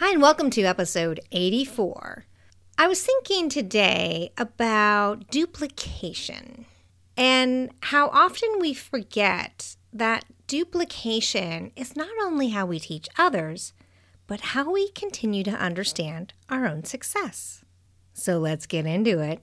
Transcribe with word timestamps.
Hi, 0.00 0.12
and 0.12 0.22
welcome 0.22 0.48
to 0.52 0.62
episode 0.62 1.20
84. 1.30 2.24
I 2.78 2.88
was 2.88 3.02
thinking 3.02 3.50
today 3.50 4.32
about 4.38 5.28
duplication 5.28 6.64
and 7.18 7.70
how 7.82 8.08
often 8.08 8.48
we 8.60 8.72
forget 8.72 9.76
that 9.92 10.24
duplication 10.46 11.72
is 11.76 11.96
not 11.96 12.08
only 12.22 12.48
how 12.48 12.64
we 12.64 12.78
teach 12.80 13.10
others, 13.18 13.74
but 14.26 14.40
how 14.40 14.72
we 14.72 14.90
continue 14.92 15.44
to 15.44 15.50
understand 15.50 16.32
our 16.48 16.66
own 16.66 16.84
success. 16.84 17.62
So 18.14 18.38
let's 18.38 18.64
get 18.64 18.86
into 18.86 19.18
it. 19.20 19.42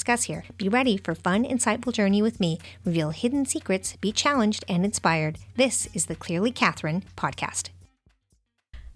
discuss 0.00 0.24
here. 0.24 0.44
Be 0.56 0.66
ready 0.66 0.96
for 0.96 1.14
fun, 1.14 1.44
insightful 1.44 1.92
journey 1.92 2.22
with 2.22 2.40
me. 2.40 2.58
Reveal 2.86 3.10
hidden 3.10 3.44
secrets, 3.44 3.96
be 4.00 4.12
challenged 4.12 4.64
and 4.66 4.82
inspired. 4.82 5.38
This 5.56 5.90
is 5.92 6.06
the 6.06 6.16
Clearly 6.16 6.50
Catherine 6.50 7.04
podcast. 7.18 7.68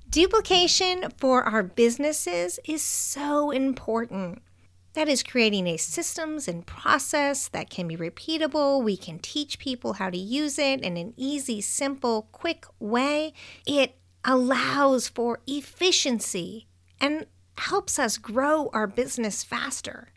Duplication 0.08 1.10
for 1.18 1.42
our 1.42 1.62
businesses 1.62 2.58
is 2.64 2.80
so 2.80 3.50
important. 3.50 4.40
That 4.94 5.06
is 5.06 5.22
creating 5.22 5.66
a 5.66 5.76
systems 5.76 6.48
and 6.48 6.64
process 6.64 7.48
that 7.48 7.68
can 7.68 7.86
be 7.86 7.98
repeatable. 7.98 8.82
We 8.82 8.96
can 8.96 9.18
teach 9.18 9.58
people 9.58 9.94
how 9.94 10.08
to 10.08 10.16
use 10.16 10.58
it 10.58 10.80
in 10.80 10.96
an 10.96 11.12
easy, 11.18 11.60
simple, 11.60 12.28
quick 12.32 12.64
way. 12.80 13.34
It 13.66 13.98
allows 14.24 15.08
for 15.08 15.40
efficiency 15.46 16.66
and 16.98 17.26
helps 17.58 17.98
us 17.98 18.16
grow 18.16 18.70
our 18.72 18.86
business 18.86 19.44
faster 19.44 20.08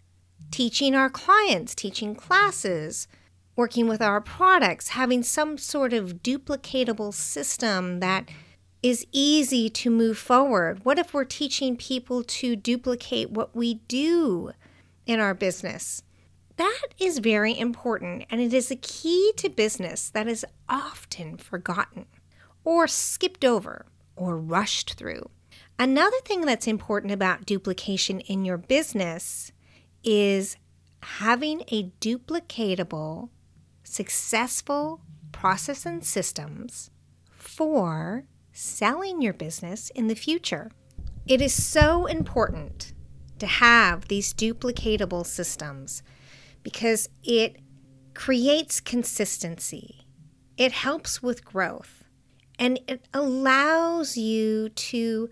teaching 0.51 0.95
our 0.95 1.09
clients, 1.09 1.75
teaching 1.75 2.15
classes, 2.15 3.07
working 3.55 3.87
with 3.87 4.01
our 4.01 4.21
products, 4.21 4.89
having 4.89 5.23
some 5.23 5.57
sort 5.57 5.93
of 5.93 6.21
duplicatable 6.23 7.13
system 7.13 7.99
that 7.99 8.29
is 8.83 9.05
easy 9.11 9.69
to 9.69 9.89
move 9.89 10.17
forward. 10.17 10.85
What 10.85 10.99
if 10.99 11.13
we're 11.13 11.25
teaching 11.25 11.75
people 11.75 12.23
to 12.23 12.55
duplicate 12.55 13.31
what 13.31 13.55
we 13.55 13.75
do 13.87 14.51
in 15.05 15.19
our 15.19 15.33
business? 15.33 16.03
That 16.57 16.87
is 16.99 17.19
very 17.19 17.57
important, 17.57 18.25
and 18.29 18.41
it 18.41 18.53
is 18.53 18.71
a 18.71 18.75
key 18.75 19.33
to 19.37 19.49
business 19.49 20.09
that 20.09 20.27
is 20.27 20.45
often 20.69 21.37
forgotten 21.37 22.05
or 22.63 22.87
skipped 22.87 23.45
over 23.45 23.85
or 24.15 24.37
rushed 24.37 24.93
through. 24.93 25.29
Another 25.79 26.17
thing 26.25 26.41
that's 26.41 26.67
important 26.67 27.13
about 27.13 27.45
duplication 27.45 28.19
in 28.21 28.45
your 28.45 28.57
business 28.57 29.51
is 30.07 30.55
having 31.03 31.63
a 31.67 31.91
duplicatable, 31.99 33.29
successful 33.83 35.01
process 35.33 35.85
and 35.85 36.03
systems 36.03 36.89
for 37.29 38.23
selling 38.53 39.21
your 39.21 39.33
business 39.33 39.89
in 39.89 40.07
the 40.07 40.15
future. 40.15 40.71
It 41.27 41.41
is 41.41 41.61
so 41.61 42.05
important 42.05 42.93
to 43.39 43.47
have 43.47 44.07
these 44.07 44.33
duplicatable 44.33 45.25
systems 45.25 46.01
because 46.63 47.09
it 47.21 47.57
creates 48.13 48.79
consistency, 48.79 50.05
it 50.55 50.71
helps 50.71 51.21
with 51.21 51.43
growth, 51.43 52.05
and 52.57 52.79
it 52.87 53.05
allows 53.13 54.17
you 54.17 54.69
to 54.69 55.29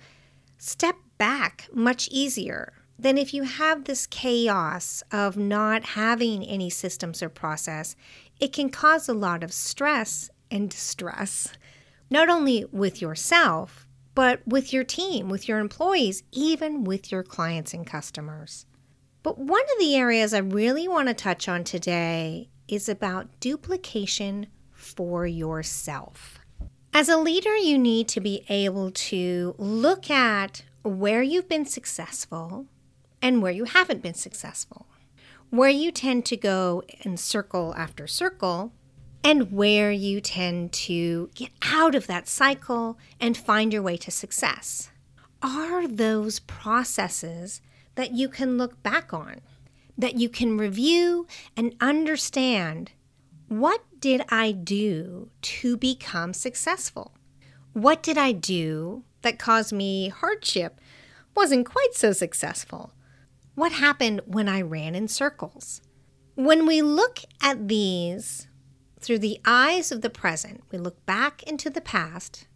step 0.58 0.97
back 1.18 1.69
much 1.74 2.09
easier 2.12 2.74
then 2.98 3.18
if 3.18 3.34
you 3.34 3.44
have 3.44 3.84
this 3.84 4.08
chaos 4.08 5.04
of 5.12 5.36
not 5.38 5.84
having 5.84 6.44
any 6.44 6.70
systems 6.70 7.22
or 7.22 7.30
process, 7.30 7.96
it 8.40 8.54
can 8.54 8.70
cause 8.70 9.10
a 9.10 9.14
lot 9.14 9.44
of 9.44 9.52
stress 9.52 10.30
and 10.50 10.70
distress, 10.70 11.50
not 12.10 12.30
only 12.30 12.66
with 12.72 13.02
yourself, 13.02 13.86
but 14.14 14.42
with 14.48 14.72
your 14.72 14.86
team, 14.86 15.28
with 15.28 15.48
your 15.48 15.60
employees, 15.60 16.24
even 16.32 16.86
with 16.86 17.12
your 17.12 17.24
clients 17.24 17.74
and 17.74 17.86
customers. 17.86 18.66
But 19.24 19.38
one 19.38 19.64
of 19.64 19.80
the 19.80 19.96
areas 19.96 20.34
I 20.34 20.40
really 20.40 20.88
want 20.88 21.10
to 21.10 21.14
touch 21.14 21.50
on 21.50 21.64
today 21.64 22.50
is 22.68 22.88
about 22.88 23.40
duplication 23.40 24.48
for 24.72 25.28
yourself. 25.28 26.40
As 26.94 27.10
a 27.10 27.18
leader, 27.18 27.58
you 27.58 27.78
need 27.78 28.08
to 28.10 28.22
be 28.22 28.46
able 28.48 28.92
to 28.92 29.56
look 29.58 30.10
at 30.10 30.64
where 30.84 31.22
you've 31.22 31.50
been 31.50 31.66
successful 31.66 32.68
and 33.25 33.41
where 33.41 33.52
you 33.52 33.63
haven't 33.63 34.03
been 34.03 34.13
successful, 34.13 34.86
where 35.50 35.68
you 35.68 35.91
tend 35.91 36.24
to 36.24 36.38
go 36.38 36.84
in 37.02 37.18
circle 37.18 37.74
after 37.75 38.06
circle, 38.06 38.72
and 39.24 39.52
where 39.52 39.91
you 39.91 40.22
tend 40.22 40.72
to 40.72 41.31
get 41.34 41.50
out 41.64 41.96
of 41.96 42.06
that 42.06 42.28
cycle 42.28 43.00
and 43.19 43.35
find 43.35 43.74
your 43.74 43.81
way 43.81 43.97
to 43.97 44.12
success. 44.12 44.91
Are 45.41 45.88
those 45.88 46.38
processes 46.38 47.62
that 47.96 48.12
you 48.12 48.30
can 48.30 48.59
look 48.59 48.84
back 48.84 49.12
on, 49.12 49.41
that 49.97 50.19
you 50.19 50.30
can 50.30 50.56
review 50.56 51.25
and 51.58 51.75
understand 51.81 52.91
what 53.47 53.81
did 54.00 54.22
I 54.30 54.52
do 54.52 55.31
to 55.41 55.78
become 55.78 56.31
successful? 56.31 57.16
What 57.74 58.03
did 58.03 58.19
I 58.19 58.34
do 58.34 59.03
that 59.24 59.40
caused 59.40 59.74
me 59.74 60.09
hardship? 60.09 60.80
Wasn't 61.35 61.66
quite 61.66 61.96
so 61.96 62.12
successful. 62.12 62.91
What 63.56 63.72
happened 63.72 64.22
when 64.26 64.50
I 64.50 64.62
ran 64.62 64.96
in 64.96 65.08
circles? 65.08 65.82
When 66.36 66.66
we 66.66 66.82
look 66.82 67.20
at 67.42 67.70
these 67.70 68.48
through 69.00 69.20
the 69.20 69.40
eyes 69.46 69.94
of 69.94 70.02
the 70.02 70.10
present, 70.10 70.62
we 70.72 70.78
look 70.78 71.06
back 71.06 71.42
into 71.44 71.70
the 71.70 71.80
past. 71.80 72.48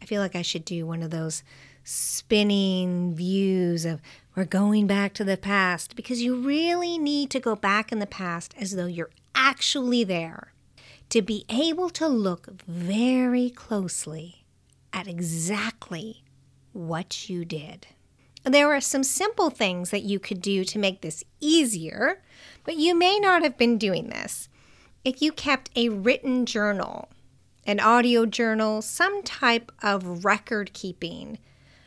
I 0.00 0.06
feel 0.06 0.22
like 0.22 0.36
I 0.36 0.42
should 0.42 0.64
do 0.64 0.86
one 0.86 1.02
of 1.02 1.10
those 1.10 1.42
spinning 1.82 3.14
views 3.16 3.84
of 3.84 4.00
we're 4.36 4.44
going 4.44 4.86
back 4.86 5.12
to 5.14 5.24
the 5.24 5.36
past 5.36 5.96
because 5.96 6.22
you 6.22 6.36
really 6.36 6.98
need 6.98 7.30
to 7.30 7.40
go 7.40 7.56
back 7.56 7.90
in 7.90 7.98
the 7.98 8.06
past 8.06 8.54
as 8.56 8.76
though 8.76 8.86
you're 8.86 9.10
actually 9.34 10.04
there 10.04 10.52
to 11.10 11.20
be 11.20 11.44
able 11.48 11.90
to 11.90 12.06
look 12.06 12.62
very 12.66 13.50
closely 13.50 14.44
at 14.92 15.08
exactly 15.08 16.22
what 16.72 17.28
you 17.28 17.44
did. 17.44 17.88
There 18.44 18.74
are 18.74 18.80
some 18.80 19.04
simple 19.04 19.48
things 19.48 19.88
that 19.90 20.02
you 20.02 20.18
could 20.18 20.42
do 20.42 20.64
to 20.64 20.78
make 20.78 21.00
this 21.00 21.24
easier, 21.40 22.22
but 22.64 22.76
you 22.76 22.94
may 22.94 23.18
not 23.18 23.42
have 23.42 23.56
been 23.56 23.78
doing 23.78 24.08
this. 24.08 24.50
If 25.02 25.22
you 25.22 25.32
kept 25.32 25.70
a 25.74 25.88
written 25.88 26.44
journal, 26.44 27.08
an 27.66 27.80
audio 27.80 28.26
journal, 28.26 28.82
some 28.82 29.22
type 29.22 29.72
of 29.82 30.26
record 30.26 30.74
keeping 30.74 31.38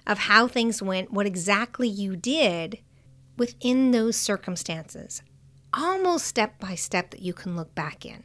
of 0.08 0.18
how 0.20 0.48
things 0.48 0.82
went, 0.82 1.12
what 1.12 1.28
exactly 1.28 1.88
you 1.88 2.16
did 2.16 2.80
within 3.38 3.92
those 3.92 4.16
circumstances, 4.16 5.22
almost 5.74 6.26
step 6.26 6.60
by 6.60 6.74
step 6.74 7.12
that 7.12 7.22
you 7.22 7.34
can 7.34 7.56
look 7.56 7.76
back 7.76 8.04
in. 8.04 8.24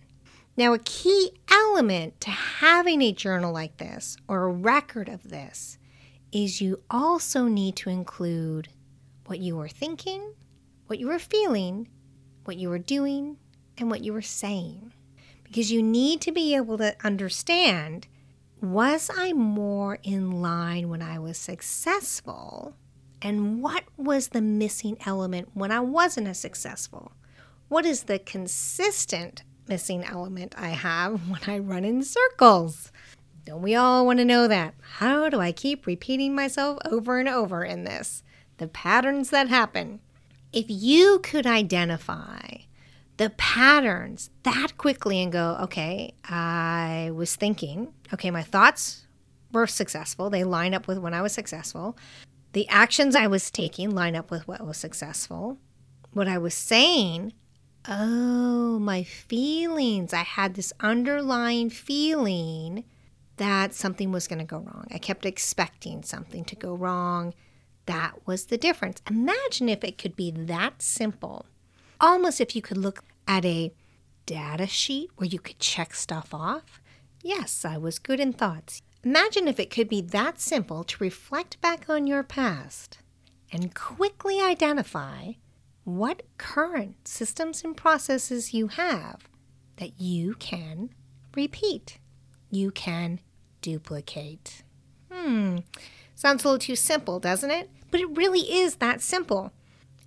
Now, 0.56 0.72
a 0.72 0.78
key 0.78 1.32
element 1.50 2.20
to 2.22 2.30
having 2.30 3.02
a 3.02 3.12
journal 3.12 3.52
like 3.52 3.76
this 3.76 4.16
or 4.26 4.44
a 4.44 4.52
record 4.52 5.08
of 5.08 5.28
this 5.28 5.78
is 6.32 6.60
you 6.60 6.80
also 6.90 7.44
need 7.44 7.76
to 7.76 7.90
include 7.90 8.68
what 9.26 9.38
you 9.38 9.56
were 9.56 9.68
thinking, 9.68 10.32
what 10.86 10.98
you 10.98 11.06
were 11.06 11.18
feeling, 11.18 11.88
what 12.44 12.56
you 12.56 12.68
were 12.68 12.78
doing, 12.78 13.36
and 13.78 13.90
what 13.90 14.02
you 14.02 14.12
were 14.12 14.22
saying. 14.22 14.92
Because 15.44 15.70
you 15.70 15.82
need 15.82 16.20
to 16.22 16.32
be 16.32 16.54
able 16.56 16.78
to 16.78 16.96
understand 17.04 18.08
was 18.60 19.10
I 19.12 19.32
more 19.32 19.98
in 20.04 20.40
line 20.40 20.88
when 20.88 21.02
I 21.02 21.18
was 21.18 21.36
successful? 21.36 22.76
And 23.20 23.60
what 23.60 23.84
was 23.96 24.28
the 24.28 24.40
missing 24.40 24.96
element 25.04 25.48
when 25.52 25.72
I 25.72 25.80
wasn't 25.80 26.28
as 26.28 26.38
successful? 26.38 27.12
What 27.68 27.84
is 27.84 28.04
the 28.04 28.20
consistent 28.20 29.42
missing 29.66 30.04
element 30.04 30.54
I 30.56 30.68
have 30.68 31.28
when 31.28 31.40
I 31.46 31.58
run 31.58 31.84
in 31.84 32.02
circles? 32.04 32.92
Don't 33.44 33.62
we 33.62 33.74
all 33.74 34.06
want 34.06 34.18
to 34.20 34.24
know 34.24 34.46
that? 34.46 34.74
How 34.98 35.28
do 35.28 35.40
I 35.40 35.50
keep 35.50 35.86
repeating 35.86 36.34
myself 36.34 36.78
over 36.84 37.18
and 37.18 37.28
over 37.28 37.64
in 37.64 37.84
this? 37.84 38.22
The 38.58 38.68
patterns 38.68 39.30
that 39.30 39.48
happen. 39.48 40.00
If 40.52 40.66
you 40.68 41.18
could 41.22 41.46
identify 41.46 42.58
the 43.16 43.30
patterns 43.30 44.30
that 44.44 44.78
quickly 44.78 45.20
and 45.20 45.32
go, 45.32 45.56
okay, 45.62 46.14
I 46.24 47.10
was 47.14 47.34
thinking, 47.34 47.92
okay, 48.14 48.30
my 48.30 48.42
thoughts 48.42 49.06
were 49.52 49.66
successful. 49.66 50.30
They 50.30 50.44
line 50.44 50.74
up 50.74 50.86
with 50.86 50.98
when 50.98 51.14
I 51.14 51.22
was 51.22 51.32
successful. 51.32 51.96
The 52.52 52.68
actions 52.68 53.16
I 53.16 53.26
was 53.26 53.50
taking 53.50 53.90
line 53.90 54.14
up 54.14 54.30
with 54.30 54.46
what 54.46 54.64
was 54.64 54.76
successful. 54.76 55.58
What 56.12 56.28
I 56.28 56.38
was 56.38 56.54
saying, 56.54 57.32
oh, 57.88 58.78
my 58.78 59.02
feelings. 59.02 60.12
I 60.12 60.22
had 60.22 60.54
this 60.54 60.72
underlying 60.80 61.70
feeling 61.70 62.84
that 63.42 63.74
something 63.74 64.12
was 64.12 64.28
going 64.28 64.38
to 64.38 64.44
go 64.44 64.58
wrong. 64.58 64.86
I 64.92 64.98
kept 64.98 65.26
expecting 65.26 66.04
something 66.04 66.44
to 66.44 66.54
go 66.54 66.76
wrong. 66.76 67.34
That 67.86 68.24
was 68.24 68.46
the 68.46 68.56
difference. 68.56 69.02
Imagine 69.10 69.68
if 69.68 69.82
it 69.82 69.98
could 69.98 70.14
be 70.14 70.30
that 70.30 70.80
simple. 70.80 71.46
Almost 72.00 72.40
if 72.40 72.54
you 72.54 72.62
could 72.62 72.76
look 72.76 73.02
at 73.26 73.44
a 73.44 73.72
data 74.26 74.68
sheet 74.68 75.10
where 75.16 75.26
you 75.26 75.40
could 75.40 75.58
check 75.58 75.92
stuff 75.92 76.32
off. 76.32 76.80
Yes, 77.20 77.64
I 77.64 77.78
was 77.78 77.98
good 77.98 78.20
in 78.20 78.32
thoughts. 78.32 78.80
Imagine 79.02 79.48
if 79.48 79.58
it 79.58 79.70
could 79.70 79.88
be 79.88 80.00
that 80.00 80.40
simple 80.40 80.84
to 80.84 81.02
reflect 81.02 81.60
back 81.60 81.90
on 81.90 82.06
your 82.06 82.22
past 82.22 82.98
and 83.50 83.74
quickly 83.74 84.40
identify 84.40 85.32
what 85.82 86.22
current 86.38 87.08
systems 87.08 87.64
and 87.64 87.76
processes 87.76 88.54
you 88.54 88.68
have 88.68 89.28
that 89.78 90.00
you 90.00 90.34
can 90.34 90.90
repeat, 91.34 91.98
you 92.52 92.70
can 92.70 93.18
duplicate. 93.62 94.62
Hmm, 95.10 95.58
sounds 96.14 96.44
a 96.44 96.48
little 96.48 96.58
too 96.58 96.76
simple, 96.76 97.18
doesn't 97.18 97.50
it? 97.50 97.70
But 97.90 98.00
it 98.00 98.16
really 98.16 98.40
is 98.40 98.76
that 98.76 99.00
simple. 99.00 99.52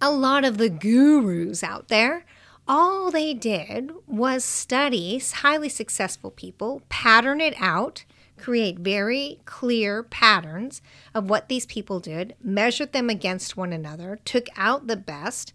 A 0.02 0.12
lot 0.12 0.46
of 0.46 0.58
the 0.58 0.70
gurus 0.70 1.64
out 1.64 1.88
there, 1.88 2.26
all 2.68 3.12
they 3.12 3.34
did 3.34 3.92
was 4.08 4.44
study 4.44 5.20
highly 5.20 5.70
successful 5.70 6.32
people, 6.32 6.82
pattern 6.90 7.40
it 7.40 7.56
out, 7.60 8.06
create 8.38 8.80
very 8.80 9.40
clear 9.46 10.04
patterns 10.04 10.82
of 11.14 11.30
what 11.30 11.48
these 11.48 11.66
people 11.66 12.00
did, 12.00 12.36
measured 12.44 12.92
them 12.92 13.10
against 13.10 13.56
one 13.56 13.72
another, 13.72 14.20
took 14.26 14.48
out 14.58 14.88
the 14.88 14.98
best, 14.98 15.54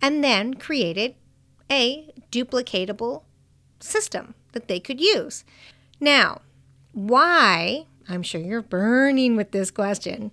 and 0.00 0.22
then 0.22 0.54
created 0.54 1.14
a 1.70 2.12
duplicatable 2.30 3.22
system 3.80 4.34
that 4.52 4.68
they 4.68 4.80
could 4.80 5.00
use. 5.00 5.44
Now, 5.98 6.40
why? 6.92 7.86
I'm 8.08 8.22
sure 8.22 8.40
you're 8.40 8.62
burning 8.62 9.36
with 9.36 9.52
this 9.52 9.70
question. 9.70 10.32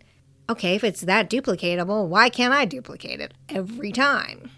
Okay, 0.49 0.75
if 0.75 0.83
it's 0.83 1.01
that 1.01 1.29
duplicatable, 1.29 2.07
why 2.07 2.29
can't 2.29 2.53
I 2.53 2.65
duplicate 2.65 3.19
it 3.19 3.33
every 3.49 3.91
time? 3.91 4.49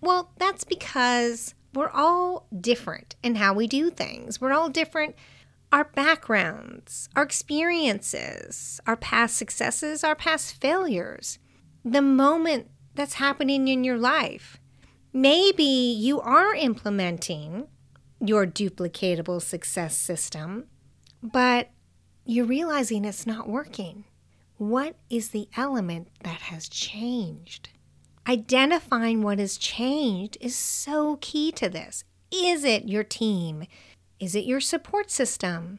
Well, 0.00 0.32
that's 0.38 0.64
because 0.64 1.54
we're 1.74 1.90
all 1.90 2.46
different 2.58 3.16
in 3.22 3.36
how 3.36 3.54
we 3.54 3.66
do 3.66 3.90
things. 3.90 4.40
We're 4.40 4.52
all 4.52 4.68
different. 4.68 5.14
Our 5.72 5.84
backgrounds, 5.84 7.08
our 7.14 7.22
experiences, 7.22 8.80
our 8.86 8.96
past 8.96 9.36
successes, 9.36 10.02
our 10.02 10.16
past 10.16 10.60
failures, 10.60 11.38
the 11.84 12.02
moment 12.02 12.68
that's 12.94 13.14
happening 13.14 13.68
in 13.68 13.84
your 13.84 13.98
life. 13.98 14.58
Maybe 15.12 15.62
you 15.64 16.20
are 16.20 16.54
implementing 16.54 17.68
your 18.20 18.46
duplicatable 18.46 19.40
success 19.40 19.96
system, 19.96 20.66
but 21.22 21.70
you're 22.24 22.46
realizing 22.46 23.04
it's 23.04 23.26
not 23.26 23.48
working. 23.48 24.04
What 24.56 24.96
is 25.08 25.30
the 25.30 25.48
element 25.56 26.08
that 26.22 26.42
has 26.42 26.68
changed? 26.68 27.70
Identifying 28.28 29.22
what 29.22 29.38
has 29.38 29.56
changed 29.56 30.36
is 30.40 30.54
so 30.54 31.18
key 31.20 31.50
to 31.52 31.68
this. 31.68 32.04
Is 32.30 32.64
it 32.64 32.88
your 32.88 33.04
team? 33.04 33.66
Is 34.18 34.34
it 34.34 34.44
your 34.44 34.60
support 34.60 35.10
system? 35.10 35.78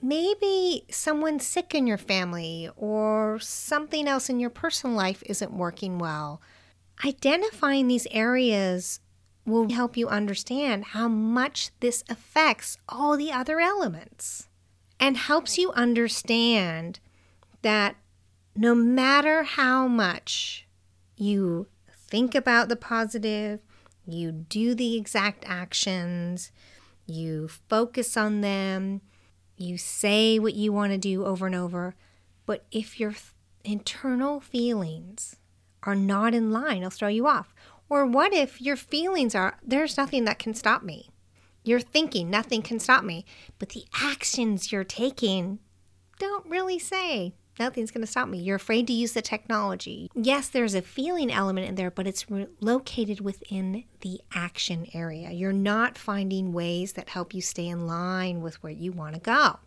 Maybe 0.00 0.84
someone 0.90 1.40
sick 1.40 1.74
in 1.74 1.86
your 1.86 1.98
family 1.98 2.70
or 2.76 3.38
something 3.40 4.06
else 4.06 4.28
in 4.28 4.38
your 4.38 4.50
personal 4.50 4.94
life 4.94 5.22
isn't 5.26 5.52
working 5.52 5.98
well. 5.98 6.40
Identifying 7.04 7.88
these 7.88 8.06
areas 8.10 9.00
will 9.44 9.70
help 9.70 9.96
you 9.96 10.08
understand 10.08 10.84
how 10.84 11.08
much 11.08 11.70
this 11.80 12.04
affects 12.08 12.76
all 12.88 13.16
the 13.16 13.32
other 13.32 13.58
elements 13.58 14.47
and 15.00 15.16
helps 15.16 15.58
you 15.58 15.70
understand 15.72 17.00
that 17.62 17.96
no 18.56 18.74
matter 18.74 19.42
how 19.44 19.86
much 19.86 20.66
you 21.16 21.66
think 21.92 22.34
about 22.34 22.68
the 22.68 22.76
positive, 22.76 23.60
you 24.06 24.32
do 24.32 24.74
the 24.74 24.96
exact 24.96 25.44
actions, 25.46 26.50
you 27.06 27.48
focus 27.48 28.16
on 28.16 28.40
them, 28.40 29.00
you 29.56 29.76
say 29.76 30.38
what 30.38 30.54
you 30.54 30.72
want 30.72 30.92
to 30.92 30.98
do 30.98 31.24
over 31.24 31.46
and 31.46 31.54
over. 31.54 31.94
But 32.46 32.64
if 32.70 32.98
your 32.98 33.14
internal 33.64 34.40
feelings 34.40 35.36
are 35.82 35.94
not 35.94 36.34
in 36.34 36.50
line, 36.50 36.78
it'll 36.78 36.90
throw 36.90 37.08
you 37.08 37.26
off. 37.26 37.54
Or 37.88 38.06
what 38.06 38.32
if 38.32 38.60
your 38.60 38.76
feelings 38.76 39.34
are, 39.34 39.58
there's 39.62 39.96
nothing 39.96 40.24
that 40.24 40.38
can 40.38 40.54
stop 40.54 40.82
me? 40.82 41.10
You're 41.68 41.80
thinking, 41.80 42.30
nothing 42.30 42.62
can 42.62 42.80
stop 42.80 43.04
me. 43.04 43.26
But 43.58 43.68
the 43.68 43.84
actions 44.00 44.72
you're 44.72 44.84
taking 44.84 45.58
don't 46.18 46.46
really 46.46 46.78
say, 46.78 47.34
nothing's 47.58 47.90
going 47.90 48.00
to 48.00 48.10
stop 48.10 48.26
me. 48.26 48.38
You're 48.38 48.56
afraid 48.56 48.86
to 48.86 48.94
use 48.94 49.12
the 49.12 49.20
technology. 49.20 50.10
Yes, 50.14 50.48
there's 50.48 50.74
a 50.74 50.80
feeling 50.80 51.30
element 51.30 51.68
in 51.68 51.74
there, 51.74 51.90
but 51.90 52.06
it's 52.06 52.30
re- 52.30 52.46
located 52.60 53.20
within 53.20 53.84
the 54.00 54.22
action 54.34 54.86
area. 54.94 55.30
You're 55.30 55.52
not 55.52 55.98
finding 55.98 56.54
ways 56.54 56.94
that 56.94 57.10
help 57.10 57.34
you 57.34 57.42
stay 57.42 57.68
in 57.68 57.86
line 57.86 58.40
with 58.40 58.62
where 58.62 58.72
you 58.72 58.90
want 58.90 59.16
to 59.16 59.20
go. 59.20 59.58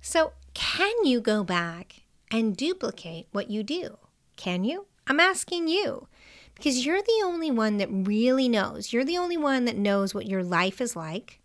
So, 0.00 0.32
can 0.54 1.04
you 1.04 1.20
go 1.20 1.44
back 1.44 2.04
and 2.30 2.56
duplicate 2.56 3.26
what 3.32 3.50
you 3.50 3.62
do? 3.62 3.98
Can 4.36 4.64
you? 4.64 4.86
I'm 5.06 5.20
asking 5.20 5.68
you 5.68 6.08
because 6.54 6.86
you're 6.86 7.02
the 7.02 7.22
only 7.24 7.50
one 7.50 7.76
that 7.76 7.88
really 7.90 8.48
knows. 8.48 8.90
You're 8.92 9.04
the 9.04 9.18
only 9.18 9.36
one 9.36 9.66
that 9.66 9.76
knows 9.76 10.14
what 10.14 10.26
your 10.26 10.42
life 10.42 10.80
is 10.80 10.96
like. 10.96 11.40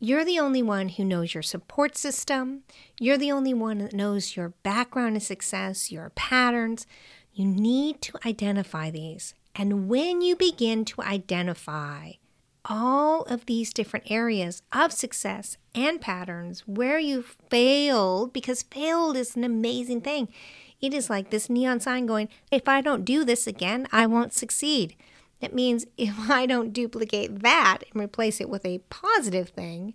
You're 0.00 0.24
the 0.24 0.38
only 0.38 0.62
one 0.62 0.90
who 0.90 1.04
knows 1.04 1.34
your 1.34 1.42
support 1.42 1.96
system. 1.96 2.62
You're 3.00 3.18
the 3.18 3.32
only 3.32 3.52
one 3.52 3.78
that 3.78 3.92
knows 3.92 4.36
your 4.36 4.50
background 4.62 5.16
and 5.16 5.22
success, 5.22 5.90
your 5.90 6.10
patterns. 6.10 6.86
You 7.32 7.46
need 7.46 8.00
to 8.02 8.12
identify 8.24 8.90
these. 8.90 9.34
And 9.56 9.88
when 9.88 10.20
you 10.20 10.36
begin 10.36 10.84
to 10.86 11.02
identify 11.02 12.12
all 12.64 13.22
of 13.22 13.46
these 13.46 13.72
different 13.72 14.10
areas 14.10 14.62
of 14.72 14.92
success 14.92 15.56
and 15.74 16.00
patterns 16.00 16.60
where 16.68 16.98
you 16.98 17.22
failed, 17.50 18.32
because 18.32 18.62
failed 18.62 19.16
is 19.16 19.34
an 19.34 19.42
amazing 19.42 20.02
thing. 20.02 20.28
It 20.80 20.94
is 20.94 21.10
like 21.10 21.30
this 21.30 21.50
neon 21.50 21.80
sign 21.80 22.06
going, 22.06 22.28
if 22.52 22.68
I 22.68 22.82
don't 22.82 23.04
do 23.04 23.24
this 23.24 23.46
again, 23.48 23.88
I 23.90 24.06
won't 24.06 24.32
succeed. 24.32 24.94
That 25.40 25.54
means 25.54 25.86
if 25.96 26.30
I 26.30 26.46
don't 26.46 26.72
duplicate 26.72 27.40
that 27.42 27.78
and 27.92 28.02
replace 28.02 28.40
it 28.40 28.48
with 28.48 28.64
a 28.64 28.78
positive 28.90 29.50
thing, 29.50 29.94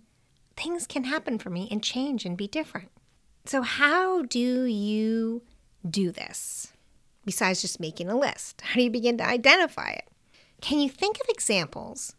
things 0.56 0.86
can 0.86 1.04
happen 1.04 1.38
for 1.38 1.50
me 1.50 1.68
and 1.70 1.82
change 1.82 2.24
and 2.24 2.36
be 2.36 2.48
different. 2.48 2.90
So, 3.44 3.62
how 3.62 4.22
do 4.22 4.64
you 4.64 5.42
do 5.88 6.10
this? 6.10 6.72
Besides 7.26 7.62
just 7.62 7.80
making 7.80 8.08
a 8.08 8.18
list, 8.18 8.60
how 8.62 8.74
do 8.74 8.82
you 8.82 8.90
begin 8.90 9.18
to 9.18 9.26
identify 9.26 9.90
it? 9.90 10.08
Can 10.60 10.80
you 10.80 10.88
think 10.88 11.16
of 11.16 11.28
examples 11.28 12.14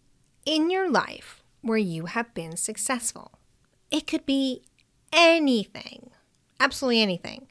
in 0.45 0.69
your 0.69 0.89
life 0.89 1.43
where 1.61 1.77
you 1.77 2.05
have 2.05 2.33
been 2.33 2.57
successful? 2.57 3.39
It 3.91 4.07
could 4.07 4.25
be 4.25 4.63
anything, 5.11 6.11
absolutely 6.59 7.01
anything, 7.01 7.47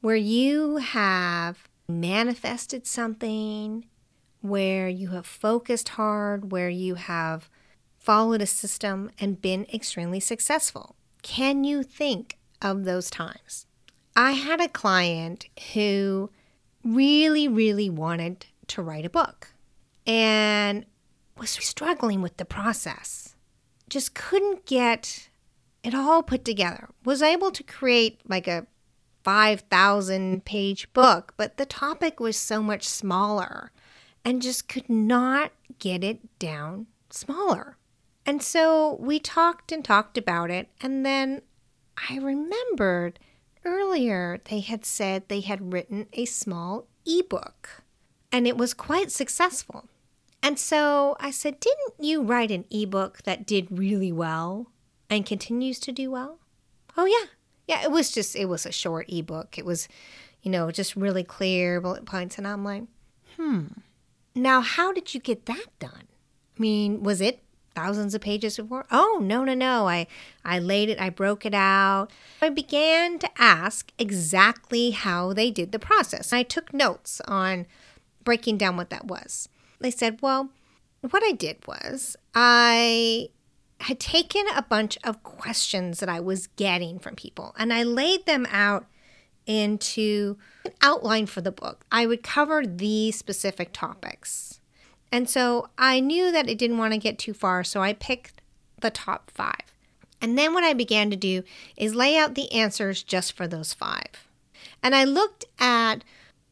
where 0.00 0.16
you 0.16 0.76
have 0.76 1.68
manifested 1.88 2.86
something 2.86 3.86
where 4.44 4.90
you 4.90 5.08
have 5.08 5.24
focused 5.24 5.88
hard, 5.90 6.52
where 6.52 6.68
you 6.68 6.96
have 6.96 7.48
followed 7.96 8.42
a 8.42 8.46
system 8.46 9.10
and 9.18 9.40
been 9.40 9.66
extremely 9.72 10.20
successful. 10.20 10.96
Can 11.22 11.64
you 11.64 11.82
think 11.82 12.36
of 12.60 12.84
those 12.84 13.08
times? 13.08 13.64
I 14.14 14.32
had 14.32 14.60
a 14.60 14.68
client 14.68 15.46
who 15.72 16.28
really, 16.84 17.48
really 17.48 17.88
wanted 17.88 18.44
to 18.66 18.82
write 18.82 19.06
a 19.06 19.10
book 19.10 19.54
and 20.06 20.84
was 21.38 21.48
struggling 21.48 22.20
with 22.20 22.36
the 22.36 22.44
process. 22.44 23.36
Just 23.88 24.14
couldn't 24.14 24.66
get 24.66 25.30
it 25.82 25.94
all 25.94 26.22
put 26.22 26.44
together. 26.44 26.90
Was 27.02 27.22
able 27.22 27.50
to 27.50 27.62
create 27.62 28.20
like 28.28 28.46
a 28.46 28.66
5,000 29.22 30.44
page 30.44 30.92
book, 30.92 31.32
but 31.38 31.56
the 31.56 31.64
topic 31.64 32.20
was 32.20 32.36
so 32.36 32.62
much 32.62 32.86
smaller 32.86 33.72
and 34.24 34.42
just 34.42 34.68
could 34.68 34.88
not 34.88 35.52
get 35.78 36.02
it 36.02 36.38
down 36.38 36.86
smaller. 37.10 37.76
And 38.26 38.42
so 38.42 38.96
we 39.00 39.18
talked 39.18 39.70
and 39.70 39.84
talked 39.84 40.16
about 40.16 40.50
it. 40.50 40.68
And 40.80 41.04
then 41.04 41.42
I 42.08 42.18
remembered 42.18 43.18
earlier 43.64 44.40
they 44.44 44.60
had 44.60 44.84
said 44.84 45.28
they 45.28 45.40
had 45.40 45.72
written 45.72 46.06
a 46.12 46.24
small 46.24 46.86
ebook 47.06 47.82
and 48.32 48.46
it 48.46 48.56
was 48.56 48.74
quite 48.74 49.10
successful. 49.12 49.88
And 50.42 50.58
so 50.58 51.16
I 51.20 51.30
said, 51.30 51.60
Didn't 51.60 51.94
you 51.98 52.22
write 52.22 52.50
an 52.50 52.64
ebook 52.70 53.22
that 53.22 53.46
did 53.46 53.68
really 53.70 54.12
well 54.12 54.70
and 55.08 55.24
continues 55.24 55.78
to 55.80 55.92
do 55.92 56.10
well? 56.10 56.38
Oh, 56.96 57.06
yeah. 57.06 57.28
Yeah, 57.66 57.82
it 57.82 57.90
was 57.90 58.10
just, 58.10 58.36
it 58.36 58.44
was 58.46 58.66
a 58.66 58.72
short 58.72 59.06
ebook. 59.08 59.56
It 59.56 59.64
was, 59.64 59.88
you 60.42 60.50
know, 60.50 60.70
just 60.70 60.96
really 60.96 61.24
clear 61.24 61.80
bullet 61.80 62.04
points. 62.04 62.36
And 62.36 62.46
I'm 62.46 62.62
like, 62.62 62.82
hmm. 63.36 63.68
Now, 64.34 64.60
how 64.60 64.92
did 64.92 65.14
you 65.14 65.20
get 65.20 65.46
that 65.46 65.66
done? 65.78 66.08
I 66.56 66.60
mean, 66.60 67.02
was 67.02 67.20
it 67.20 67.40
thousands 67.74 68.14
of 68.14 68.20
pages 68.20 68.56
before? 68.56 68.86
Oh, 68.90 69.20
no, 69.22 69.44
no, 69.44 69.54
no. 69.54 69.88
I, 69.88 70.06
I 70.44 70.58
laid 70.58 70.88
it, 70.88 71.00
I 71.00 71.10
broke 71.10 71.44
it 71.44 71.54
out. 71.54 72.08
I 72.40 72.50
began 72.50 73.18
to 73.20 73.30
ask 73.38 73.92
exactly 73.98 74.90
how 74.90 75.32
they 75.32 75.50
did 75.50 75.72
the 75.72 75.78
process. 75.78 76.32
I 76.32 76.42
took 76.42 76.72
notes 76.72 77.20
on 77.26 77.66
breaking 78.22 78.58
down 78.58 78.76
what 78.76 78.90
that 78.90 79.06
was. 79.06 79.48
They 79.80 79.90
said, 79.90 80.18
well, 80.22 80.50
what 81.10 81.22
I 81.24 81.32
did 81.32 81.66
was 81.66 82.16
I 82.34 83.28
had 83.80 84.00
taken 84.00 84.44
a 84.54 84.62
bunch 84.62 84.96
of 85.04 85.22
questions 85.22 86.00
that 86.00 86.08
I 86.08 86.20
was 86.20 86.46
getting 86.46 86.98
from 86.98 87.16
people 87.16 87.54
and 87.58 87.72
I 87.72 87.82
laid 87.82 88.24
them 88.24 88.46
out 88.50 88.86
into 89.46 90.36
an 90.64 90.72
outline 90.80 91.26
for 91.26 91.40
the 91.40 91.52
book. 91.52 91.84
I 91.90 92.06
would 92.06 92.22
cover 92.22 92.66
these 92.66 93.18
specific 93.18 93.72
topics. 93.72 94.60
And 95.12 95.28
so 95.28 95.68
I 95.78 96.00
knew 96.00 96.32
that 96.32 96.48
I 96.48 96.54
didn't 96.54 96.78
want 96.78 96.92
to 96.92 96.98
get 96.98 97.18
too 97.18 97.34
far, 97.34 97.62
so 97.62 97.82
I 97.82 97.92
picked 97.92 98.40
the 98.80 98.90
top 98.90 99.30
five. 99.30 99.72
And 100.20 100.38
then 100.38 100.54
what 100.54 100.64
I 100.64 100.72
began 100.72 101.10
to 101.10 101.16
do 101.16 101.42
is 101.76 101.94
lay 101.94 102.16
out 102.16 102.34
the 102.34 102.50
answers 102.50 103.02
just 103.02 103.36
for 103.36 103.46
those 103.46 103.74
five. 103.74 104.26
And 104.82 104.94
I 104.94 105.04
looked 105.04 105.44
at 105.58 106.02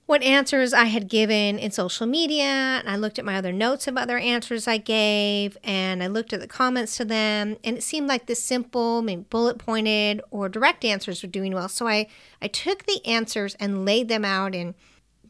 what 0.06 0.23
answers 0.23 0.73
I 0.73 0.85
had 0.85 1.09
given 1.09 1.59
in 1.59 1.71
social 1.71 2.06
media, 2.06 2.44
and 2.44 2.88
I 2.88 2.97
looked 2.97 3.18
at 3.18 3.25
my 3.25 3.37
other 3.37 3.52
notes 3.52 3.87
of 3.87 3.97
other 3.97 4.18
answers 4.18 4.66
I 4.66 4.76
gave, 4.76 5.56
and 5.62 6.02
I 6.02 6.09
looked 6.09 6.32
at 6.32 6.40
the 6.40 6.49
comments 6.49 6.97
to 6.97 7.04
them, 7.04 7.56
and 7.62 7.78
it 7.78 7.82
seemed 7.82 8.09
like 8.09 8.26
the 8.26 8.35
simple, 8.35 9.00
maybe 9.00 9.25
bullet 9.30 9.59
pointed 9.59 10.21
or 10.30 10.49
direct 10.49 10.85
answers 10.85 11.23
were 11.23 11.28
doing 11.28 11.54
well. 11.54 11.68
So 11.68 11.87
I, 11.87 12.09
I 12.40 12.49
took 12.49 12.85
the 12.85 13.04
answers 13.06 13.54
and 13.61 13.85
laid 13.85 14.09
them 14.09 14.25
out 14.25 14.54
in 14.54 14.75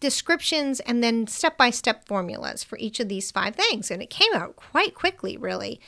descriptions 0.03 0.81
and 0.81 1.03
then 1.03 1.27
step 1.29 1.57
by 1.57 1.71
step 1.71 2.07
formulas 2.07 2.65
for 2.65 2.77
each 2.79 2.99
of 2.99 3.09
these 3.09 3.31
five 3.31 3.55
things. 3.55 3.91
And 3.91 4.03
it 4.03 4.11
came 4.11 4.35
out 4.35 4.57
quite 4.57 4.95
quickly, 4.95 5.37
really. 5.37 5.81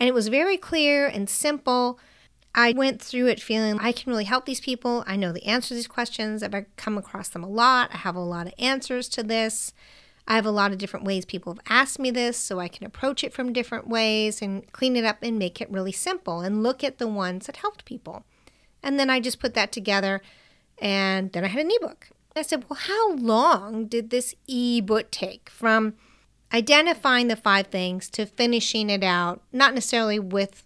And 0.00 0.08
it 0.08 0.14
was 0.14 0.28
very 0.28 0.56
clear 0.56 1.06
and 1.06 1.28
simple. 1.28 2.00
I 2.54 2.72
went 2.72 3.00
through 3.00 3.26
it 3.28 3.40
feeling 3.40 3.78
I 3.78 3.92
can 3.92 4.10
really 4.10 4.24
help 4.24 4.46
these 4.46 4.60
people. 4.60 5.04
I 5.06 5.16
know 5.16 5.32
the 5.32 5.44
answers 5.44 5.68
to 5.68 5.74
these 5.74 5.86
questions. 5.86 6.42
I've 6.42 6.54
come 6.76 6.98
across 6.98 7.28
them 7.28 7.44
a 7.44 7.48
lot. 7.48 7.90
I 7.92 7.98
have 7.98 8.16
a 8.16 8.20
lot 8.20 8.46
of 8.46 8.54
answers 8.58 9.08
to 9.10 9.22
this. 9.22 9.72
I 10.26 10.34
have 10.34 10.46
a 10.46 10.50
lot 10.50 10.72
of 10.72 10.78
different 10.78 11.06
ways 11.06 11.24
people 11.24 11.54
have 11.54 11.64
asked 11.68 11.98
me 11.98 12.10
this, 12.10 12.36
so 12.36 12.60
I 12.60 12.68
can 12.68 12.86
approach 12.86 13.24
it 13.24 13.32
from 13.32 13.54
different 13.54 13.88
ways 13.88 14.42
and 14.42 14.70
clean 14.72 14.94
it 14.94 15.04
up 15.04 15.18
and 15.22 15.38
make 15.38 15.60
it 15.60 15.70
really 15.70 15.92
simple 15.92 16.40
and 16.40 16.62
look 16.62 16.84
at 16.84 16.98
the 16.98 17.08
ones 17.08 17.46
that 17.46 17.56
helped 17.56 17.86
people. 17.86 18.24
And 18.82 19.00
then 19.00 19.08
I 19.08 19.20
just 19.20 19.40
put 19.40 19.54
that 19.54 19.72
together, 19.72 20.20
and 20.78 21.32
then 21.32 21.44
I 21.44 21.48
had 21.48 21.64
an 21.64 21.72
ebook. 21.80 22.10
I 22.36 22.42
said, 22.42 22.66
Well, 22.68 22.78
how 22.78 23.14
long 23.14 23.86
did 23.86 24.10
this 24.10 24.34
ebook 24.46 25.10
take 25.10 25.48
from 25.48 25.94
identifying 26.52 27.28
the 27.28 27.36
five 27.36 27.68
things 27.68 28.10
to 28.10 28.26
finishing 28.26 28.90
it 28.90 29.02
out? 29.02 29.42
Not 29.50 29.74
necessarily 29.74 30.18
with 30.18 30.64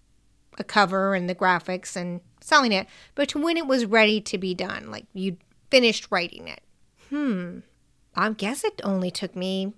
a 0.57 0.63
cover 0.63 1.13
and 1.15 1.29
the 1.29 1.35
graphics 1.35 1.95
and 1.95 2.21
selling 2.41 2.71
it, 2.71 2.87
but 3.15 3.29
to 3.29 3.41
when 3.41 3.57
it 3.57 3.67
was 3.67 3.85
ready 3.85 4.21
to 4.21 4.37
be 4.37 4.53
done, 4.53 4.91
like 4.91 5.05
you 5.13 5.37
finished 5.71 6.07
writing 6.09 6.47
it. 6.47 6.61
Hmm. 7.09 7.59
I 8.15 8.29
guess 8.31 8.63
it 8.63 8.81
only 8.83 9.11
took 9.11 9.35
me 9.35 9.73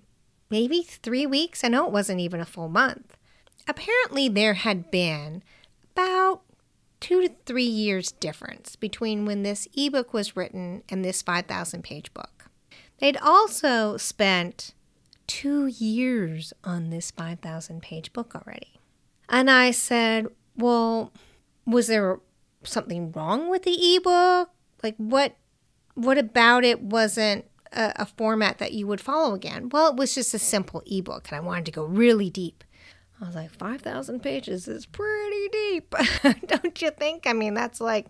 maybe 0.50 0.82
three 0.82 1.26
weeks. 1.26 1.64
I 1.64 1.68
know 1.68 1.86
it 1.86 1.92
wasn't 1.92 2.20
even 2.20 2.40
a 2.40 2.46
full 2.46 2.68
month. 2.68 3.16
Apparently, 3.68 4.28
there 4.28 4.54
had 4.54 4.90
been 4.90 5.42
about 5.92 6.42
two 7.00 7.22
to 7.22 7.34
three 7.44 7.64
years 7.64 8.12
difference 8.12 8.76
between 8.76 9.24
when 9.24 9.42
this 9.42 9.68
ebook 9.76 10.12
was 10.12 10.36
written 10.36 10.82
and 10.88 11.04
this 11.04 11.22
5,000 11.22 11.82
page 11.82 12.12
book. 12.14 12.50
They'd 12.98 13.16
also 13.18 13.96
spent 13.96 14.72
two 15.26 15.66
years 15.66 16.52
on 16.64 16.90
this 16.90 17.10
5,000 17.10 17.82
page 17.82 18.12
book 18.12 18.34
already. 18.34 18.80
And 19.28 19.50
I 19.50 19.72
said, 19.72 20.28
well, 20.56 21.12
was 21.66 21.86
there 21.86 22.20
something 22.62 23.12
wrong 23.12 23.48
with 23.48 23.62
the 23.62 23.96
ebook? 23.96 24.50
Like 24.82 24.96
what 24.96 25.36
what 25.94 26.18
about 26.18 26.64
it 26.64 26.82
wasn't 26.82 27.46
a, 27.72 27.92
a, 27.96 28.06
format 28.06 28.58
that 28.58 28.72
you 28.72 28.86
would 28.86 29.00
follow 29.00 29.34
again? 29.34 29.70
Well, 29.70 29.88
it 29.88 29.96
was 29.96 30.14
just 30.14 30.34
a 30.34 30.38
simple 30.38 30.82
ebook 30.86 31.28
and 31.28 31.36
I 31.36 31.40
wanted 31.40 31.66
to 31.66 31.72
go 31.72 31.84
really 31.84 32.28
deep. 32.28 32.64
I 33.20 33.24
was 33.24 33.34
like, 33.34 33.50
5,000 33.50 34.22
pages 34.22 34.68
is 34.68 34.84
pretty 34.84 35.48
deep. 35.48 35.94
Don't 36.46 36.82
you 36.82 36.90
think? 36.90 37.26
I 37.26 37.32
mean, 37.32 37.54
that's 37.54 37.80
like 37.80 38.06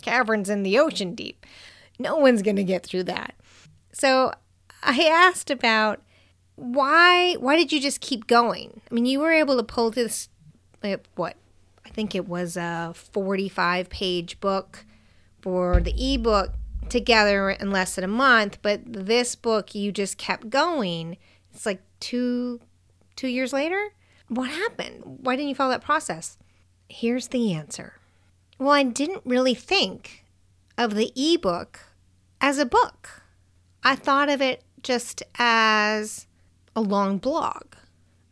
caverns 0.00 0.48
in 0.48 0.62
the 0.62 0.78
ocean 0.78 1.16
deep. 1.16 1.44
No 1.98 2.16
one's 2.16 2.42
going 2.42 2.56
to 2.56 2.64
get 2.64 2.84
through 2.84 3.04
that. 3.04 3.34
So 3.92 4.32
I 4.82 5.08
asked 5.08 5.50
about 5.50 6.02
why 6.56 7.34
why 7.34 7.56
did 7.56 7.72
you 7.72 7.80
just 7.80 8.00
keep 8.00 8.28
going? 8.28 8.80
I 8.88 8.94
mean, 8.94 9.06
you 9.06 9.18
were 9.18 9.32
able 9.32 9.56
to 9.56 9.64
pull 9.64 9.90
this 9.90 10.28
what 11.16 11.36
think 11.90 12.14
it 12.14 12.28
was 12.28 12.56
a 12.56 12.92
45 12.94 13.88
page 13.88 14.40
book 14.40 14.84
for 15.40 15.80
the 15.80 16.14
ebook 16.14 16.54
together 16.88 17.50
in 17.50 17.70
less 17.70 17.94
than 17.94 18.04
a 18.04 18.08
month, 18.08 18.58
but 18.62 18.80
this 18.84 19.34
book 19.34 19.74
you 19.74 19.92
just 19.92 20.18
kept 20.18 20.50
going. 20.50 21.16
It's 21.52 21.66
like 21.66 21.82
two 22.00 22.60
two 23.16 23.28
years 23.28 23.52
later. 23.52 23.90
What 24.28 24.50
happened? 24.50 25.02
Why 25.04 25.36
didn't 25.36 25.50
you 25.50 25.54
follow 25.54 25.70
that 25.70 25.84
process? 25.84 26.38
Here's 26.88 27.28
the 27.28 27.52
answer. 27.52 27.94
Well, 28.58 28.70
I 28.70 28.82
didn't 28.82 29.22
really 29.24 29.54
think 29.54 30.24
of 30.78 30.94
the 30.94 31.12
ebook 31.16 31.80
as 32.40 32.58
a 32.58 32.66
book. 32.66 33.22
I 33.82 33.96
thought 33.96 34.28
of 34.28 34.40
it 34.40 34.62
just 34.82 35.22
as 35.38 36.26
a 36.74 36.80
long 36.80 37.18
blog. 37.18 37.74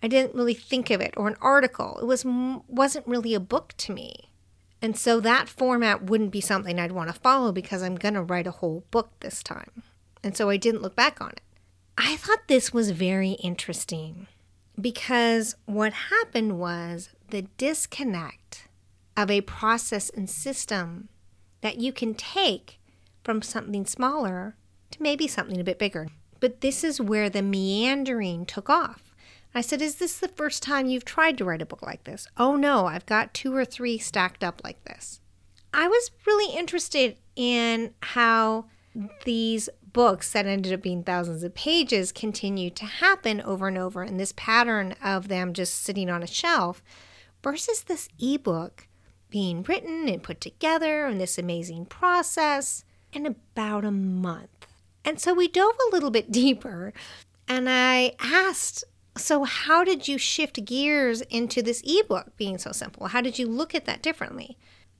I 0.02 0.08
didn't 0.08 0.34
really 0.34 0.54
think 0.54 0.90
of 0.90 1.00
it 1.00 1.14
or 1.16 1.28
an 1.28 1.36
article. 1.40 1.98
It 2.00 2.06
was 2.06 2.24
wasn't 2.68 3.06
really 3.06 3.34
a 3.34 3.40
book 3.40 3.74
to 3.78 3.92
me. 3.92 4.32
And 4.80 4.96
so 4.96 5.20
that 5.20 5.48
format 5.48 6.02
wouldn't 6.02 6.32
be 6.32 6.40
something 6.40 6.80
I'd 6.80 6.90
want 6.90 7.08
to 7.08 7.20
follow 7.20 7.52
because 7.52 7.82
I'm 7.82 7.94
going 7.94 8.14
to 8.14 8.22
write 8.22 8.48
a 8.48 8.52
whole 8.52 8.84
book 8.90 9.10
this 9.20 9.42
time. 9.42 9.84
And 10.24 10.36
so 10.36 10.50
I 10.50 10.56
didn't 10.56 10.82
look 10.82 10.96
back 10.96 11.20
on 11.20 11.30
it. 11.30 11.40
I 11.96 12.16
thought 12.16 12.48
this 12.48 12.72
was 12.72 12.90
very 12.90 13.32
interesting 13.32 14.26
because 14.80 15.54
what 15.66 15.92
happened 15.92 16.58
was 16.58 17.10
the 17.28 17.42
disconnect 17.58 18.66
of 19.16 19.30
a 19.30 19.42
process 19.42 20.10
and 20.10 20.28
system 20.28 21.08
that 21.60 21.78
you 21.78 21.92
can 21.92 22.14
take 22.14 22.80
from 23.22 23.40
something 23.40 23.86
smaller 23.86 24.56
to 24.90 25.02
maybe 25.02 25.28
something 25.28 25.60
a 25.60 25.64
bit 25.64 25.78
bigger. 25.78 26.08
But 26.40 26.60
this 26.60 26.82
is 26.82 27.00
where 27.00 27.30
the 27.30 27.42
meandering 27.42 28.46
took 28.46 28.68
off. 28.68 29.11
I 29.54 29.60
said, 29.60 29.82
Is 29.82 29.96
this 29.96 30.18
the 30.18 30.28
first 30.28 30.62
time 30.62 30.86
you've 30.86 31.04
tried 31.04 31.38
to 31.38 31.44
write 31.44 31.62
a 31.62 31.66
book 31.66 31.82
like 31.82 32.04
this? 32.04 32.26
Oh 32.36 32.56
no, 32.56 32.86
I've 32.86 33.06
got 33.06 33.34
two 33.34 33.54
or 33.54 33.64
three 33.64 33.98
stacked 33.98 34.42
up 34.42 34.62
like 34.64 34.82
this. 34.84 35.20
I 35.74 35.88
was 35.88 36.10
really 36.26 36.54
interested 36.54 37.16
in 37.36 37.94
how 38.00 38.66
these 39.24 39.68
books 39.92 40.32
that 40.32 40.46
ended 40.46 40.72
up 40.72 40.82
being 40.82 41.02
thousands 41.02 41.42
of 41.42 41.54
pages 41.54 42.12
continued 42.12 42.76
to 42.76 42.84
happen 42.84 43.40
over 43.42 43.68
and 43.68 43.78
over 43.78 44.02
in 44.02 44.16
this 44.16 44.32
pattern 44.36 44.94
of 45.02 45.28
them 45.28 45.52
just 45.52 45.82
sitting 45.82 46.10
on 46.10 46.22
a 46.22 46.26
shelf 46.26 46.82
versus 47.42 47.82
this 47.82 48.08
ebook 48.18 48.86
being 49.30 49.62
written 49.62 50.08
and 50.08 50.22
put 50.22 50.40
together 50.40 51.06
in 51.06 51.18
this 51.18 51.38
amazing 51.38 51.86
process 51.86 52.84
in 53.12 53.26
about 53.26 53.84
a 53.84 53.90
month. 53.90 54.66
And 55.04 55.18
so 55.20 55.34
we 55.34 55.48
dove 55.48 55.74
a 55.88 55.94
little 55.94 56.10
bit 56.10 56.30
deeper 56.32 56.92
and 57.48 57.68
I 57.68 58.14
asked 58.20 58.84
so, 59.16 59.44
how 59.44 59.84
did 59.84 60.08
you 60.08 60.16
shift 60.16 60.64
gears 60.64 61.20
into 61.22 61.62
this 61.62 61.82
ebook 61.84 62.36
being 62.36 62.58
so 62.58 62.72
simple? 62.72 63.08
How 63.08 63.20
did 63.20 63.38
you 63.38 63.46
look 63.46 63.74
at 63.74 63.84
that 63.84 64.02
differently? 64.02 64.56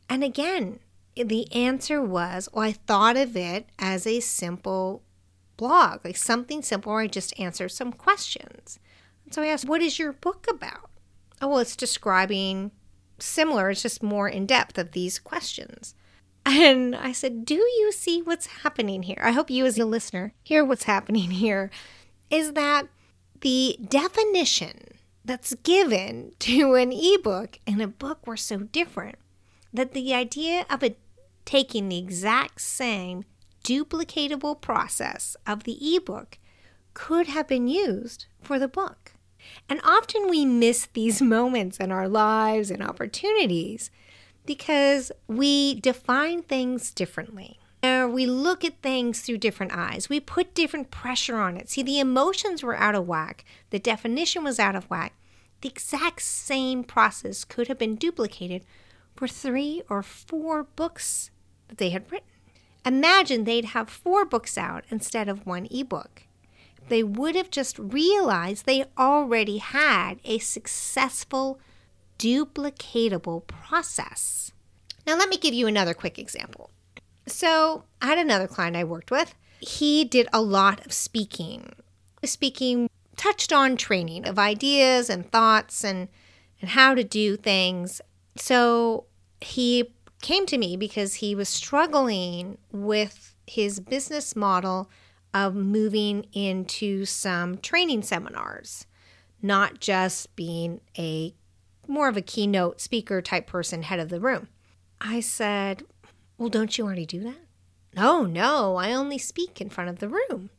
And 0.08 0.22
again, 0.22 0.80
the 1.16 1.50
answer 1.52 2.02
was 2.02 2.48
well, 2.52 2.64
I 2.64 2.72
thought 2.72 3.16
of 3.16 3.36
it 3.36 3.68
as 3.78 4.06
a 4.06 4.20
simple 4.20 5.02
blog, 5.56 6.04
like 6.04 6.16
something 6.16 6.62
simple 6.62 6.92
where 6.92 7.02
I 7.02 7.06
just 7.06 7.38
answer 7.38 7.68
some 7.68 7.92
questions. 7.92 8.78
And 9.24 9.32
so 9.32 9.42
I 9.42 9.46
asked, 9.46 9.68
What 9.68 9.82
is 9.82 9.98
your 9.98 10.12
book 10.12 10.46
about? 10.50 10.90
Oh, 11.40 11.48
well, 11.48 11.58
it's 11.58 11.76
describing 11.76 12.70
similar, 13.18 13.70
it's 13.70 13.82
just 13.82 14.02
more 14.02 14.28
in 14.28 14.44
depth 14.46 14.76
of 14.76 14.92
these 14.92 15.18
questions. 15.18 15.94
And 16.44 16.96
I 16.96 17.12
said, 17.12 17.44
Do 17.44 17.54
you 17.54 17.92
see 17.92 18.20
what's 18.20 18.46
happening 18.46 19.04
here? 19.04 19.20
I 19.22 19.30
hope 19.30 19.48
you, 19.48 19.64
as 19.64 19.78
a 19.78 19.86
listener, 19.86 20.34
hear 20.42 20.64
what's 20.64 20.84
happening 20.84 21.30
here. 21.30 21.70
Is 22.30 22.52
that 22.52 22.88
the 23.42 23.78
definition 23.88 24.98
that's 25.24 25.54
given 25.62 26.32
to 26.40 26.74
an 26.74 26.92
ebook 26.92 27.58
and 27.66 27.80
a 27.80 27.86
book 27.86 28.26
were 28.26 28.36
so 28.36 28.58
different 28.58 29.16
that 29.72 29.92
the 29.92 30.14
idea 30.14 30.66
of 30.68 30.82
taking 31.44 31.88
the 31.88 31.98
exact 31.98 32.60
same 32.60 33.24
duplicatable 33.64 34.60
process 34.60 35.36
of 35.46 35.64
the 35.64 35.96
ebook 35.96 36.38
could 36.94 37.26
have 37.28 37.48
been 37.48 37.68
used 37.68 38.26
for 38.40 38.58
the 38.58 38.68
book. 38.68 39.12
And 39.68 39.80
often 39.84 40.28
we 40.28 40.44
miss 40.44 40.86
these 40.92 41.22
moments 41.22 41.78
in 41.78 41.90
our 41.90 42.08
lives 42.08 42.70
and 42.70 42.82
opportunities 42.82 43.90
because 44.44 45.12
we 45.28 45.80
define 45.80 46.42
things 46.42 46.92
differently. 46.92 47.58
We 47.82 48.26
look 48.26 48.64
at 48.64 48.82
things 48.82 49.22
through 49.22 49.38
different 49.38 49.72
eyes. 49.74 50.08
We 50.08 50.20
put 50.20 50.54
different 50.54 50.90
pressure 50.90 51.38
on 51.38 51.56
it. 51.56 51.70
See, 51.70 51.82
the 51.82 51.98
emotions 51.98 52.62
were 52.62 52.76
out 52.76 52.94
of 52.94 53.08
whack, 53.08 53.44
the 53.70 53.78
definition 53.78 54.44
was 54.44 54.60
out 54.60 54.76
of 54.76 54.88
whack. 54.90 55.14
The 55.62 55.68
exact 55.68 56.22
same 56.22 56.84
process 56.84 57.44
could 57.44 57.68
have 57.68 57.78
been 57.78 57.96
duplicated 57.96 58.64
for 59.16 59.28
three 59.28 59.82
or 59.88 60.02
four 60.02 60.64
books 60.64 61.30
that 61.68 61.78
they 61.78 61.90
had 61.90 62.10
written. 62.10 62.28
Imagine 62.84 63.44
they'd 63.44 63.66
have 63.66 63.88
four 63.88 64.24
books 64.24 64.58
out 64.58 64.84
instead 64.90 65.28
of 65.28 65.46
one 65.46 65.68
ebook. 65.70 66.24
They 66.88 67.02
would 67.04 67.36
have 67.36 67.50
just 67.50 67.78
realized 67.78 68.66
they 68.66 68.84
already 68.98 69.58
had 69.58 70.14
a 70.24 70.38
successful, 70.38 71.60
duplicatable 72.18 73.46
process. 73.46 74.52
Now, 75.06 75.16
let 75.16 75.28
me 75.28 75.36
give 75.36 75.54
you 75.54 75.66
another 75.68 75.94
quick 75.94 76.18
example. 76.18 76.70
So, 77.32 77.84
I 78.00 78.06
had 78.06 78.18
another 78.18 78.46
client 78.46 78.76
I 78.76 78.84
worked 78.84 79.10
with. 79.10 79.34
He 79.60 80.04
did 80.04 80.28
a 80.32 80.42
lot 80.42 80.84
of 80.84 80.92
speaking. 80.92 81.72
Speaking 82.24 82.88
touched 83.16 83.52
on 83.52 83.76
training 83.76 84.26
of 84.26 84.38
ideas 84.38 85.08
and 85.08 85.30
thoughts 85.30 85.84
and, 85.84 86.08
and 86.60 86.70
how 86.70 86.94
to 86.94 87.02
do 87.02 87.36
things. 87.36 88.00
So, 88.36 89.06
he 89.40 89.94
came 90.20 90.46
to 90.46 90.58
me 90.58 90.76
because 90.76 91.14
he 91.14 91.34
was 91.34 91.48
struggling 91.48 92.58
with 92.70 93.34
his 93.46 93.80
business 93.80 94.36
model 94.36 94.90
of 95.34 95.54
moving 95.54 96.26
into 96.32 97.04
some 97.04 97.58
training 97.58 98.02
seminars, 98.02 98.86
not 99.40 99.80
just 99.80 100.34
being 100.36 100.80
a 100.98 101.34
more 101.88 102.08
of 102.08 102.16
a 102.16 102.22
keynote 102.22 102.80
speaker 102.80 103.20
type 103.20 103.46
person, 103.46 103.82
head 103.82 103.98
of 103.98 104.08
the 104.08 104.20
room. 104.20 104.48
I 105.00 105.20
said, 105.20 105.82
Well, 106.42 106.50
don't 106.50 106.76
you 106.76 106.84
already 106.84 107.06
do 107.06 107.20
that? 107.20 107.38
No, 107.94 108.24
no, 108.24 108.74
I 108.74 108.92
only 108.92 109.16
speak 109.16 109.60
in 109.60 109.70
front 109.70 109.90
of 109.90 110.00
the 110.00 110.08
room. 110.08 110.50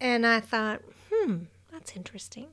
And 0.00 0.26
I 0.26 0.40
thought, 0.40 0.82
Hmm, 1.12 1.42
that's 1.70 1.94
interesting. 1.94 2.48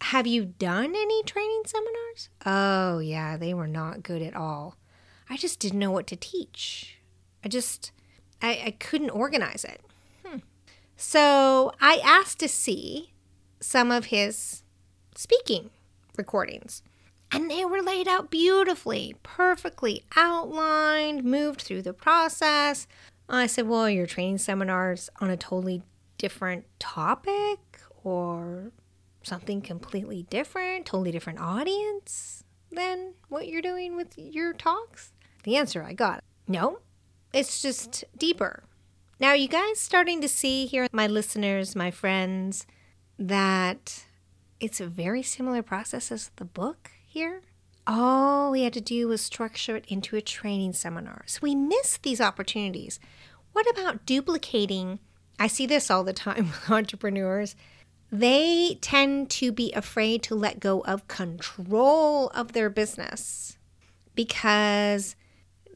Have 0.00 0.26
you 0.26 0.46
done 0.46 0.94
any 0.96 1.22
training 1.24 1.64
seminars? 1.66 2.30
Oh, 2.46 3.00
yeah, 3.00 3.36
they 3.36 3.52
were 3.52 3.66
not 3.66 4.02
good 4.02 4.22
at 4.22 4.34
all. 4.34 4.78
I 5.28 5.36
just 5.36 5.60
didn't 5.60 5.78
know 5.78 5.90
what 5.90 6.06
to 6.06 6.16
teach. 6.16 6.96
I 7.44 7.48
just, 7.48 7.92
I, 8.40 8.62
I 8.64 8.70
couldn't 8.80 9.10
organize 9.10 9.66
it. 9.66 9.82
Hmm. 10.24 10.38
So 10.96 11.72
I 11.82 12.00
asked 12.02 12.38
to 12.38 12.48
see 12.48 13.12
some 13.60 13.92
of 13.92 14.06
his 14.06 14.62
speaking 15.14 15.68
recordings. 16.16 16.82
And 17.32 17.50
they 17.50 17.64
were 17.64 17.80
laid 17.80 18.06
out 18.06 18.30
beautifully, 18.30 19.16
perfectly 19.22 20.04
outlined, 20.14 21.24
moved 21.24 21.62
through 21.62 21.82
the 21.82 21.94
process. 21.94 22.86
I 23.28 23.46
said, 23.46 23.66
Well, 23.66 23.88
your 23.88 24.06
training 24.06 24.38
seminars 24.38 25.08
on 25.20 25.30
a 25.30 25.36
totally 25.36 25.82
different 26.18 26.66
topic 26.78 27.58
or 28.04 28.72
something 29.22 29.62
completely 29.62 30.26
different, 30.28 30.86
totally 30.86 31.10
different 31.10 31.40
audience 31.40 32.44
than 32.70 33.14
what 33.28 33.48
you're 33.48 33.62
doing 33.62 33.96
with 33.96 34.18
your 34.18 34.52
talks? 34.52 35.12
The 35.44 35.56
answer 35.56 35.82
I 35.82 35.94
got 35.94 36.22
no, 36.46 36.80
it's 37.32 37.62
just 37.62 38.04
deeper. 38.16 38.64
Now, 39.18 39.32
you 39.32 39.48
guys 39.48 39.78
starting 39.78 40.20
to 40.20 40.28
see 40.28 40.66
here, 40.66 40.88
my 40.92 41.06
listeners, 41.06 41.76
my 41.76 41.90
friends, 41.90 42.66
that 43.18 44.04
it's 44.60 44.80
a 44.80 44.86
very 44.86 45.22
similar 45.22 45.62
process 45.62 46.10
as 46.10 46.30
the 46.36 46.44
book 46.44 46.90
here. 47.12 47.42
All 47.86 48.50
we 48.50 48.62
had 48.62 48.72
to 48.72 48.80
do 48.80 49.08
was 49.08 49.20
structure 49.20 49.76
it 49.76 49.84
into 49.86 50.16
a 50.16 50.22
training 50.22 50.72
seminar. 50.72 51.24
So 51.26 51.40
we 51.42 51.54
miss 51.54 51.98
these 51.98 52.20
opportunities. 52.20 52.98
What 53.52 53.68
about 53.70 54.06
duplicating? 54.06 54.98
I 55.38 55.46
see 55.46 55.66
this 55.66 55.90
all 55.90 56.04
the 56.04 56.12
time 56.12 56.46
with 56.48 56.70
entrepreneurs. 56.70 57.54
They 58.10 58.78
tend 58.80 59.30
to 59.30 59.52
be 59.52 59.72
afraid 59.72 60.22
to 60.24 60.34
let 60.34 60.60
go 60.60 60.80
of 60.80 61.08
control 61.08 62.28
of 62.28 62.52
their 62.52 62.70
business 62.70 63.58
because 64.14 65.16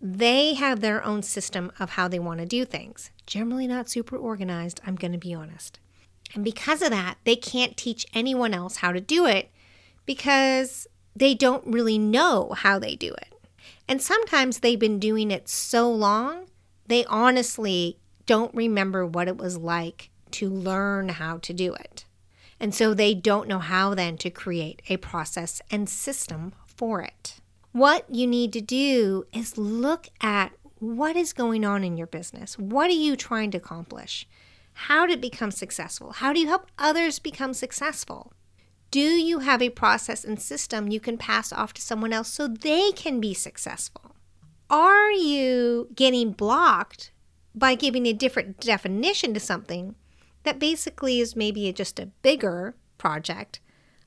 they 0.00 0.54
have 0.54 0.80
their 0.80 1.04
own 1.04 1.22
system 1.22 1.72
of 1.78 1.90
how 1.90 2.08
they 2.08 2.18
want 2.18 2.40
to 2.40 2.46
do 2.46 2.64
things. 2.64 3.10
Generally, 3.26 3.66
not 3.66 3.90
super 3.90 4.16
organized, 4.16 4.80
I'm 4.86 4.96
going 4.96 5.12
to 5.12 5.18
be 5.18 5.34
honest. 5.34 5.80
And 6.34 6.44
because 6.44 6.82
of 6.82 6.90
that, 6.90 7.16
they 7.24 7.36
can't 7.36 7.76
teach 7.76 8.06
anyone 8.14 8.54
else 8.54 8.76
how 8.76 8.92
to 8.92 9.00
do 9.00 9.26
it 9.26 9.50
because 10.04 10.86
they 11.16 11.34
don't 11.34 11.66
really 11.66 11.98
know 11.98 12.50
how 12.56 12.78
they 12.78 12.94
do 12.94 13.12
it. 13.14 13.34
And 13.88 14.02
sometimes 14.02 14.58
they've 14.58 14.78
been 14.78 14.98
doing 14.98 15.30
it 15.30 15.48
so 15.48 15.90
long, 15.90 16.46
they 16.86 17.04
honestly 17.06 17.98
don't 18.26 18.54
remember 18.54 19.06
what 19.06 19.28
it 19.28 19.38
was 19.38 19.56
like 19.56 20.10
to 20.32 20.48
learn 20.48 21.08
how 21.08 21.38
to 21.38 21.52
do 21.52 21.72
it. 21.74 22.04
And 22.58 22.74
so 22.74 22.94
they 22.94 23.14
don't 23.14 23.48
know 23.48 23.58
how 23.58 23.94
then 23.94 24.16
to 24.18 24.30
create 24.30 24.82
a 24.88 24.96
process 24.96 25.60
and 25.70 25.88
system 25.88 26.52
for 26.64 27.00
it. 27.00 27.40
What 27.72 28.06
you 28.08 28.26
need 28.26 28.52
to 28.54 28.60
do 28.60 29.24
is 29.32 29.58
look 29.58 30.08
at 30.20 30.52
what 30.78 31.16
is 31.16 31.32
going 31.32 31.64
on 31.64 31.84
in 31.84 31.96
your 31.96 32.06
business. 32.06 32.58
What 32.58 32.90
are 32.90 32.94
you 32.94 33.16
trying 33.16 33.50
to 33.52 33.58
accomplish? 33.58 34.26
How 34.72 35.06
to 35.06 35.16
become 35.16 35.50
successful? 35.50 36.12
How 36.12 36.32
do 36.32 36.40
you 36.40 36.48
help 36.48 36.70
others 36.78 37.18
become 37.18 37.54
successful? 37.54 38.32
Do 38.96 39.02
you 39.02 39.40
have 39.40 39.60
a 39.60 39.68
process 39.68 40.24
and 40.24 40.40
system 40.40 40.88
you 40.88 41.00
can 41.00 41.18
pass 41.18 41.52
off 41.52 41.74
to 41.74 41.82
someone 41.82 42.14
else 42.14 42.28
so 42.28 42.48
they 42.48 42.92
can 42.92 43.20
be 43.20 43.34
successful? 43.34 44.16
Are 44.70 45.10
you 45.10 45.88
getting 45.94 46.32
blocked 46.32 47.10
by 47.54 47.74
giving 47.74 48.06
a 48.06 48.14
different 48.14 48.58
definition 48.58 49.34
to 49.34 49.38
something 49.38 49.96
that 50.44 50.58
basically 50.58 51.20
is 51.20 51.36
maybe 51.36 51.70
just 51.74 52.00
a 52.00 52.06
bigger 52.22 52.74
project 52.96 53.60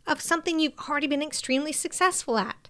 of 0.08 0.21
something 0.21 0.60
you've 0.60 0.89
already 0.89 1.06
been 1.06 1.21
extremely 1.21 1.71
successful 1.71 2.39
at? 2.39 2.67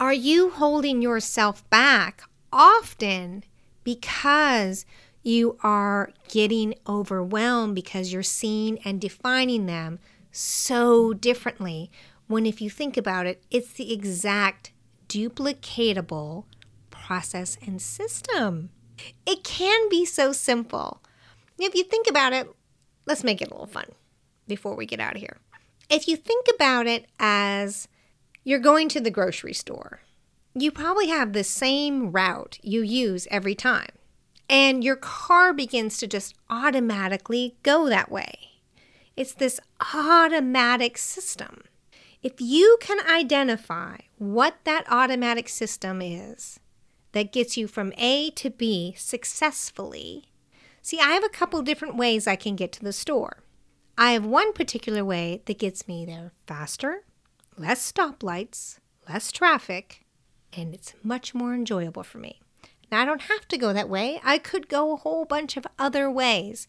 Are 0.00 0.14
you 0.14 0.48
holding 0.48 1.02
yourself 1.02 1.68
back 1.68 2.22
often 2.50 3.44
because 3.84 4.86
you 5.22 5.58
are 5.62 6.14
getting 6.28 6.76
overwhelmed 6.88 7.74
because 7.74 8.10
you're 8.10 8.22
seeing 8.22 8.78
and 8.86 9.02
defining 9.02 9.66
them 9.66 9.98
so 10.38 11.12
differently? 11.14 11.90
When, 12.26 12.46
if 12.46 12.60
you 12.60 12.70
think 12.70 12.96
about 12.96 13.26
it, 13.26 13.42
it's 13.50 13.72
the 13.72 13.92
exact 13.92 14.72
duplicatable 15.08 16.44
process 16.90 17.56
and 17.66 17.80
system. 17.80 18.70
It 19.26 19.44
can 19.44 19.88
be 19.88 20.04
so 20.04 20.32
simple. 20.32 21.02
If 21.58 21.74
you 21.74 21.84
think 21.84 22.08
about 22.08 22.32
it, 22.32 22.48
let's 23.06 23.24
make 23.24 23.40
it 23.40 23.48
a 23.48 23.54
little 23.54 23.66
fun 23.66 23.86
before 24.46 24.74
we 24.74 24.86
get 24.86 25.00
out 25.00 25.14
of 25.14 25.20
here. 25.20 25.38
If 25.88 26.06
you 26.06 26.16
think 26.16 26.46
about 26.54 26.86
it 26.86 27.06
as 27.18 27.88
you're 28.48 28.58
going 28.58 28.88
to 28.88 28.98
the 28.98 29.10
grocery 29.10 29.52
store. 29.52 30.00
You 30.54 30.70
probably 30.70 31.08
have 31.08 31.34
the 31.34 31.44
same 31.44 32.10
route 32.12 32.58
you 32.62 32.80
use 32.80 33.28
every 33.30 33.54
time, 33.54 33.90
and 34.48 34.82
your 34.82 34.96
car 34.96 35.52
begins 35.52 35.98
to 35.98 36.06
just 36.06 36.34
automatically 36.48 37.56
go 37.62 37.90
that 37.90 38.10
way. 38.10 38.57
It's 39.18 39.34
this 39.34 39.58
automatic 39.96 40.96
system. 40.96 41.64
If 42.22 42.34
you 42.38 42.78
can 42.80 43.04
identify 43.04 43.96
what 44.16 44.58
that 44.62 44.84
automatic 44.88 45.48
system 45.48 46.00
is 46.00 46.60
that 47.10 47.32
gets 47.32 47.56
you 47.56 47.66
from 47.66 47.92
A 47.98 48.30
to 48.36 48.48
B 48.48 48.94
successfully, 48.96 50.26
see, 50.82 51.00
I 51.00 51.14
have 51.14 51.24
a 51.24 51.28
couple 51.28 51.60
different 51.62 51.96
ways 51.96 52.28
I 52.28 52.36
can 52.36 52.54
get 52.54 52.70
to 52.74 52.84
the 52.84 52.92
store. 52.92 53.42
I 53.98 54.12
have 54.12 54.24
one 54.24 54.52
particular 54.52 55.04
way 55.04 55.42
that 55.46 55.58
gets 55.58 55.88
me 55.88 56.06
there 56.06 56.30
faster 56.46 57.02
less 57.56 57.90
stoplights, 57.90 58.78
less 59.08 59.32
traffic, 59.32 60.06
and 60.52 60.72
it's 60.72 60.94
much 61.02 61.34
more 61.34 61.54
enjoyable 61.54 62.04
for 62.04 62.18
me. 62.18 62.40
Now, 62.92 63.02
I 63.02 63.04
don't 63.04 63.22
have 63.22 63.48
to 63.48 63.58
go 63.58 63.72
that 63.72 63.88
way. 63.88 64.20
I 64.22 64.38
could 64.38 64.68
go 64.68 64.92
a 64.92 64.96
whole 64.96 65.24
bunch 65.24 65.56
of 65.56 65.66
other 65.76 66.08
ways, 66.08 66.68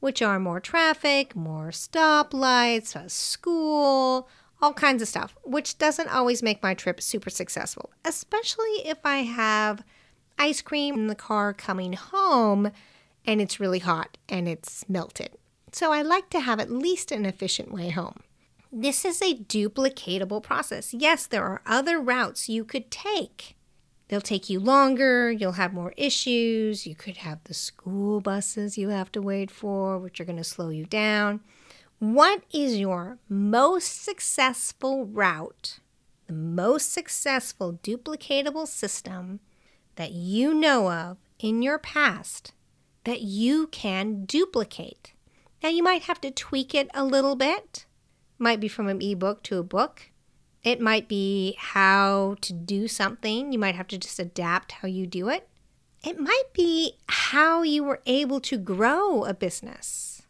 which 0.00 0.20
are 0.22 0.40
more 0.40 0.60
traffic, 0.60 1.36
more 1.36 1.68
stoplights, 1.68 2.96
a 2.96 3.08
school, 3.08 4.28
all 4.60 4.72
kinds 4.72 5.02
of 5.02 5.08
stuff, 5.08 5.34
which 5.44 5.78
doesn't 5.78 6.12
always 6.12 6.42
make 6.42 6.62
my 6.62 6.74
trip 6.74 7.00
super 7.00 7.30
successful, 7.30 7.90
especially 8.04 8.84
if 8.84 8.98
I 9.04 9.18
have 9.18 9.84
ice 10.38 10.62
cream 10.62 10.94
in 10.94 11.06
the 11.06 11.14
car 11.14 11.52
coming 11.52 11.92
home 11.92 12.70
and 13.26 13.40
it's 13.40 13.60
really 13.60 13.78
hot 13.78 14.16
and 14.28 14.48
it's 14.48 14.88
melted. 14.88 15.30
So 15.72 15.92
I 15.92 16.02
like 16.02 16.30
to 16.30 16.40
have 16.40 16.58
at 16.58 16.70
least 16.70 17.12
an 17.12 17.26
efficient 17.26 17.72
way 17.72 17.90
home. 17.90 18.20
This 18.72 19.04
is 19.04 19.20
a 19.20 19.34
duplicatable 19.34 20.42
process. 20.42 20.94
Yes, 20.94 21.26
there 21.26 21.44
are 21.44 21.62
other 21.66 22.00
routes 22.00 22.48
you 22.48 22.64
could 22.64 22.90
take. 22.90 23.56
They'll 24.10 24.20
take 24.20 24.50
you 24.50 24.58
longer, 24.58 25.30
you'll 25.30 25.52
have 25.52 25.72
more 25.72 25.94
issues, 25.96 26.84
you 26.84 26.96
could 26.96 27.18
have 27.18 27.38
the 27.44 27.54
school 27.54 28.20
buses 28.20 28.76
you 28.76 28.88
have 28.88 29.12
to 29.12 29.22
wait 29.22 29.52
for, 29.52 30.00
which 30.00 30.20
are 30.20 30.24
going 30.24 30.36
to 30.36 30.42
slow 30.42 30.70
you 30.70 30.84
down. 30.84 31.38
What 32.00 32.42
is 32.52 32.76
your 32.76 33.18
most 33.28 34.02
successful 34.02 35.06
route, 35.06 35.78
the 36.26 36.32
most 36.32 36.92
successful 36.92 37.78
duplicatable 37.84 38.66
system 38.66 39.38
that 39.94 40.10
you 40.10 40.54
know 40.54 40.90
of 40.90 41.18
in 41.38 41.62
your 41.62 41.78
past 41.78 42.52
that 43.04 43.20
you 43.20 43.68
can 43.68 44.24
duplicate. 44.24 45.12
Now, 45.62 45.68
you 45.68 45.84
might 45.84 46.02
have 46.02 46.20
to 46.22 46.32
tweak 46.32 46.74
it 46.74 46.90
a 46.94 47.04
little 47.04 47.36
bit. 47.36 47.86
Might 48.40 48.58
be 48.58 48.66
from 48.66 48.88
an 48.88 49.00
ebook 49.00 49.44
to 49.44 49.58
a 49.58 49.62
book. 49.62 50.09
It 50.62 50.80
might 50.80 51.08
be 51.08 51.56
how 51.58 52.36
to 52.42 52.52
do 52.52 52.86
something. 52.86 53.52
You 53.52 53.58
might 53.58 53.74
have 53.74 53.88
to 53.88 53.98
just 53.98 54.18
adapt 54.18 54.72
how 54.72 54.88
you 54.88 55.06
do 55.06 55.28
it. 55.28 55.48
It 56.04 56.18
might 56.18 56.52
be 56.52 56.96
how 57.08 57.62
you 57.62 57.84
were 57.84 58.00
able 58.06 58.40
to 58.40 58.58
grow 58.58 59.24
a 59.24 59.34
business. 59.34 60.22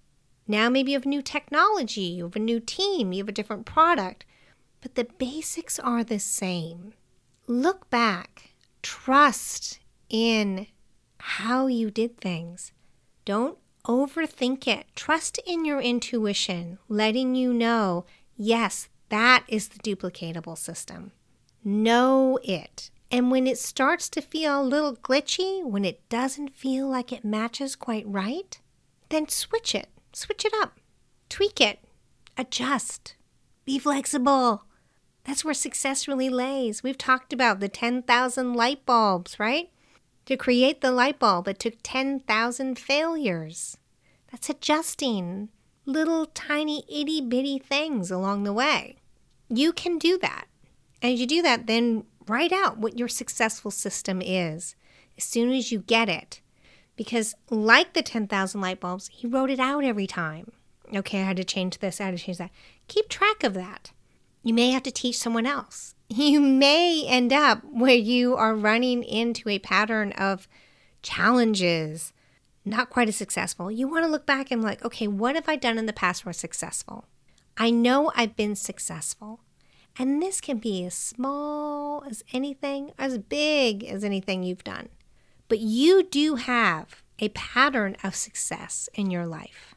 Now, 0.46 0.68
maybe 0.68 0.92
you 0.92 0.96
have 0.96 1.06
new 1.06 1.22
technology, 1.22 2.00
you 2.00 2.24
have 2.24 2.34
a 2.34 2.40
new 2.40 2.58
team, 2.58 3.12
you 3.12 3.22
have 3.22 3.28
a 3.28 3.32
different 3.32 3.66
product, 3.66 4.24
but 4.80 4.96
the 4.96 5.04
basics 5.04 5.78
are 5.78 6.02
the 6.02 6.18
same. 6.18 6.94
Look 7.46 7.88
back, 7.88 8.54
trust 8.82 9.78
in 10.08 10.66
how 11.18 11.68
you 11.68 11.90
did 11.90 12.20
things. 12.20 12.72
Don't 13.24 13.58
overthink 13.84 14.66
it. 14.66 14.86
Trust 14.96 15.38
in 15.46 15.64
your 15.64 15.80
intuition, 15.80 16.78
letting 16.88 17.36
you 17.36 17.52
know, 17.52 18.04
yes, 18.36 18.88
that 19.10 19.44
is 19.48 19.68
the 19.68 19.78
duplicatable 19.78 20.56
system. 20.56 21.12
Know 21.62 22.38
it. 22.42 22.90
And 23.10 23.30
when 23.30 23.46
it 23.46 23.58
starts 23.58 24.08
to 24.10 24.20
feel 24.20 24.60
a 24.60 24.62
little 24.62 24.96
glitchy, 24.96 25.64
when 25.64 25.84
it 25.84 26.08
doesn't 26.08 26.54
feel 26.54 26.88
like 26.88 27.12
it 27.12 27.24
matches 27.24 27.76
quite 27.76 28.06
right, 28.06 28.58
then 29.08 29.28
switch 29.28 29.74
it. 29.74 29.88
Switch 30.12 30.44
it 30.44 30.52
up. 30.60 30.78
Tweak 31.28 31.60
it. 31.60 31.80
Adjust. 32.38 33.16
Be 33.64 33.78
flexible. 33.78 34.64
That's 35.24 35.44
where 35.44 35.54
success 35.54 36.08
really 36.08 36.30
lays. 36.30 36.82
We've 36.82 36.96
talked 36.96 37.32
about 37.32 37.60
the 37.60 37.68
10,000 37.68 38.54
light 38.54 38.86
bulbs, 38.86 39.38
right? 39.38 39.70
To 40.26 40.36
create 40.36 40.80
the 40.80 40.92
light 40.92 41.18
bulb, 41.18 41.48
it 41.48 41.58
took 41.58 41.74
10,000 41.82 42.78
failures. 42.78 43.76
That's 44.30 44.48
adjusting 44.48 45.48
little 45.84 46.26
tiny 46.26 46.84
itty 46.88 47.20
bitty 47.20 47.58
things 47.58 48.10
along 48.10 48.44
the 48.44 48.52
way. 48.52 48.96
You 49.52 49.72
can 49.72 49.98
do 49.98 50.16
that. 50.18 50.46
As 51.02 51.18
you 51.18 51.26
do 51.26 51.42
that, 51.42 51.66
then 51.66 52.04
write 52.26 52.52
out 52.52 52.78
what 52.78 52.98
your 52.98 53.08
successful 53.08 53.70
system 53.70 54.22
is 54.22 54.76
as 55.18 55.24
soon 55.24 55.52
as 55.52 55.72
you 55.72 55.80
get 55.80 56.08
it. 56.08 56.40
Because, 56.96 57.34
like 57.50 57.94
the 57.94 58.02
10,000 58.02 58.60
light 58.60 58.78
bulbs, 58.78 59.08
he 59.08 59.26
wrote 59.26 59.50
it 59.50 59.58
out 59.58 59.84
every 59.84 60.06
time. 60.06 60.52
Okay, 60.94 61.20
I 61.20 61.24
had 61.24 61.36
to 61.36 61.44
change 61.44 61.78
this, 61.78 62.00
I 62.00 62.04
had 62.04 62.16
to 62.16 62.22
change 62.22 62.38
that. 62.38 62.50
Keep 62.88 63.08
track 63.08 63.42
of 63.42 63.54
that. 63.54 63.92
You 64.42 64.54
may 64.54 64.70
have 64.70 64.82
to 64.84 64.90
teach 64.90 65.18
someone 65.18 65.46
else. 65.46 65.94
You 66.12 66.40
may 66.40 67.04
end 67.06 67.32
up 67.32 67.62
where 67.64 67.94
you 67.94 68.34
are 68.34 68.56
running 68.56 69.04
into 69.04 69.48
a 69.48 69.60
pattern 69.60 70.10
of 70.14 70.48
challenges, 71.02 72.12
not 72.64 72.90
quite 72.90 73.06
as 73.06 73.14
successful. 73.14 73.70
You 73.70 73.86
want 73.86 74.04
to 74.04 74.10
look 74.10 74.26
back 74.26 74.50
and 74.50 74.60
like, 74.60 74.84
okay, 74.84 75.06
what 75.06 75.36
have 75.36 75.48
I 75.48 75.54
done 75.54 75.78
in 75.78 75.86
the 75.86 75.92
past 75.92 76.26
where 76.26 76.32
successful? 76.32 77.04
I 77.56 77.70
know 77.70 78.12
I've 78.14 78.36
been 78.36 78.56
successful. 78.56 79.40
And 79.98 80.22
this 80.22 80.40
can 80.40 80.58
be 80.58 80.84
as 80.86 80.94
small 80.94 82.02
as 82.08 82.24
anything, 82.32 82.92
as 82.96 83.18
big 83.18 83.84
as 83.84 84.04
anything 84.04 84.42
you've 84.42 84.64
done. 84.64 84.88
But 85.48 85.58
you 85.58 86.04
do 86.04 86.36
have 86.36 87.02
a 87.18 87.28
pattern 87.30 87.96
of 88.02 88.14
success 88.14 88.88
in 88.94 89.10
your 89.10 89.26
life. 89.26 89.74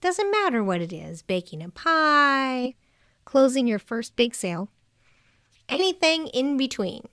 Doesn't 0.00 0.30
matter 0.30 0.62
what 0.62 0.82
it 0.82 0.92
is 0.92 1.22
baking 1.22 1.62
a 1.62 1.70
pie, 1.70 2.74
closing 3.24 3.66
your 3.66 3.78
first 3.78 4.16
big 4.16 4.34
sale, 4.34 4.68
anything 5.68 6.26
in 6.26 6.56
between. 6.56 7.08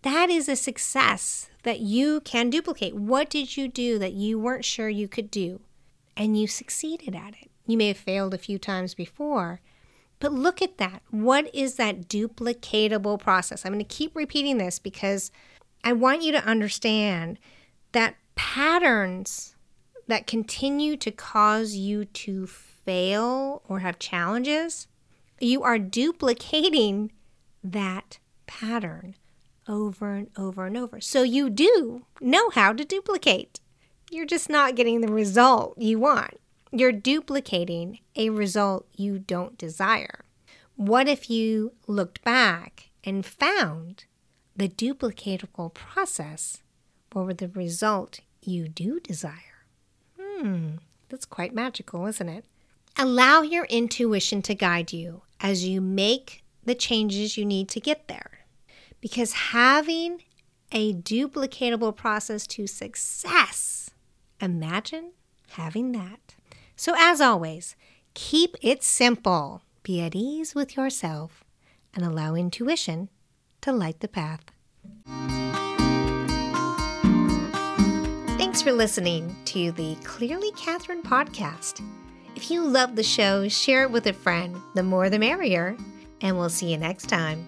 That 0.00 0.30
is 0.30 0.48
a 0.48 0.56
success 0.56 1.50
that 1.62 1.80
you 1.80 2.20
can 2.22 2.50
duplicate. 2.50 2.96
What 2.96 3.30
did 3.30 3.56
you 3.56 3.68
do 3.68 3.98
that 4.00 4.14
you 4.14 4.40
weren't 4.40 4.64
sure 4.64 4.88
you 4.88 5.06
could 5.06 5.30
do? 5.30 5.60
And 6.16 6.36
you 6.36 6.48
succeeded 6.48 7.14
at 7.14 7.34
it. 7.40 7.51
You 7.66 7.76
may 7.76 7.88
have 7.88 7.96
failed 7.96 8.34
a 8.34 8.38
few 8.38 8.58
times 8.58 8.94
before, 8.94 9.60
but 10.18 10.32
look 10.32 10.60
at 10.62 10.78
that. 10.78 11.02
What 11.10 11.52
is 11.54 11.76
that 11.76 12.08
duplicatable 12.08 13.18
process? 13.18 13.64
I'm 13.64 13.72
going 13.72 13.84
to 13.84 13.96
keep 13.96 14.14
repeating 14.14 14.58
this 14.58 14.78
because 14.78 15.30
I 15.84 15.92
want 15.92 16.22
you 16.22 16.32
to 16.32 16.44
understand 16.44 17.38
that 17.92 18.16
patterns 18.34 19.54
that 20.06 20.26
continue 20.26 20.96
to 20.96 21.10
cause 21.10 21.74
you 21.74 22.04
to 22.04 22.46
fail 22.46 23.62
or 23.68 23.80
have 23.80 23.98
challenges 23.98 24.88
you 25.42 25.62
are 25.62 25.78
duplicating 25.78 27.10
that 27.64 28.18
pattern 28.46 29.16
over 29.68 30.12
and 30.12 30.30
over 30.36 30.66
and 30.66 30.76
over. 30.76 31.00
So 31.00 31.22
you 31.22 31.50
do 31.50 32.06
know 32.20 32.50
how 32.50 32.72
to 32.72 32.84
duplicate. 32.84 33.60
You're 34.10 34.26
just 34.26 34.48
not 34.48 34.76
getting 34.76 35.00
the 35.00 35.12
result 35.12 35.76
you 35.78 35.98
want. 35.98 36.38
You're 36.74 36.92
duplicating 36.92 37.98
a 38.16 38.30
result 38.30 38.86
you 38.96 39.18
don't 39.18 39.58
desire. 39.58 40.24
What 40.74 41.06
if 41.06 41.28
you 41.28 41.72
looked 41.86 42.24
back 42.24 42.88
and 43.04 43.26
found 43.26 44.06
the 44.56 44.70
duplicatable 44.70 45.74
process 45.74 46.62
for 47.10 47.34
the 47.34 47.48
result 47.48 48.20
you 48.40 48.68
do 48.68 49.00
desire? 49.00 49.66
Hmm, 50.18 50.76
that's 51.10 51.26
quite 51.26 51.54
magical, 51.54 52.06
isn't 52.06 52.28
it? 52.30 52.46
Allow 52.96 53.42
your 53.42 53.66
intuition 53.66 54.40
to 54.40 54.54
guide 54.54 54.94
you 54.94 55.22
as 55.40 55.68
you 55.68 55.82
make 55.82 56.42
the 56.64 56.74
changes 56.74 57.36
you 57.36 57.44
need 57.44 57.68
to 57.68 57.80
get 57.80 58.08
there. 58.08 58.46
Because 59.02 59.32
having 59.32 60.22
a 60.70 60.94
duplicatable 60.94 61.94
process 61.94 62.46
to 62.46 62.66
success, 62.66 63.90
imagine 64.40 65.12
having 65.50 65.92
that. 65.92 66.34
So, 66.82 66.94
as 66.98 67.20
always, 67.20 67.76
keep 68.14 68.56
it 68.60 68.82
simple, 68.82 69.62
be 69.84 70.00
at 70.00 70.16
ease 70.16 70.52
with 70.52 70.76
yourself, 70.76 71.44
and 71.94 72.04
allow 72.04 72.34
intuition 72.34 73.08
to 73.60 73.70
light 73.70 74.00
the 74.00 74.08
path. 74.08 74.42
Thanks 78.36 78.62
for 78.62 78.72
listening 78.72 79.32
to 79.44 79.70
the 79.70 79.94
Clearly 80.02 80.50
Catherine 80.56 81.04
podcast. 81.04 81.88
If 82.34 82.50
you 82.50 82.66
love 82.66 82.96
the 82.96 83.04
show, 83.04 83.46
share 83.46 83.84
it 83.84 83.92
with 83.92 84.08
a 84.08 84.12
friend. 84.12 84.60
The 84.74 84.82
more 84.82 85.08
the 85.08 85.20
merrier. 85.20 85.76
And 86.20 86.36
we'll 86.36 86.50
see 86.50 86.72
you 86.72 86.78
next 86.78 87.06
time. 87.06 87.46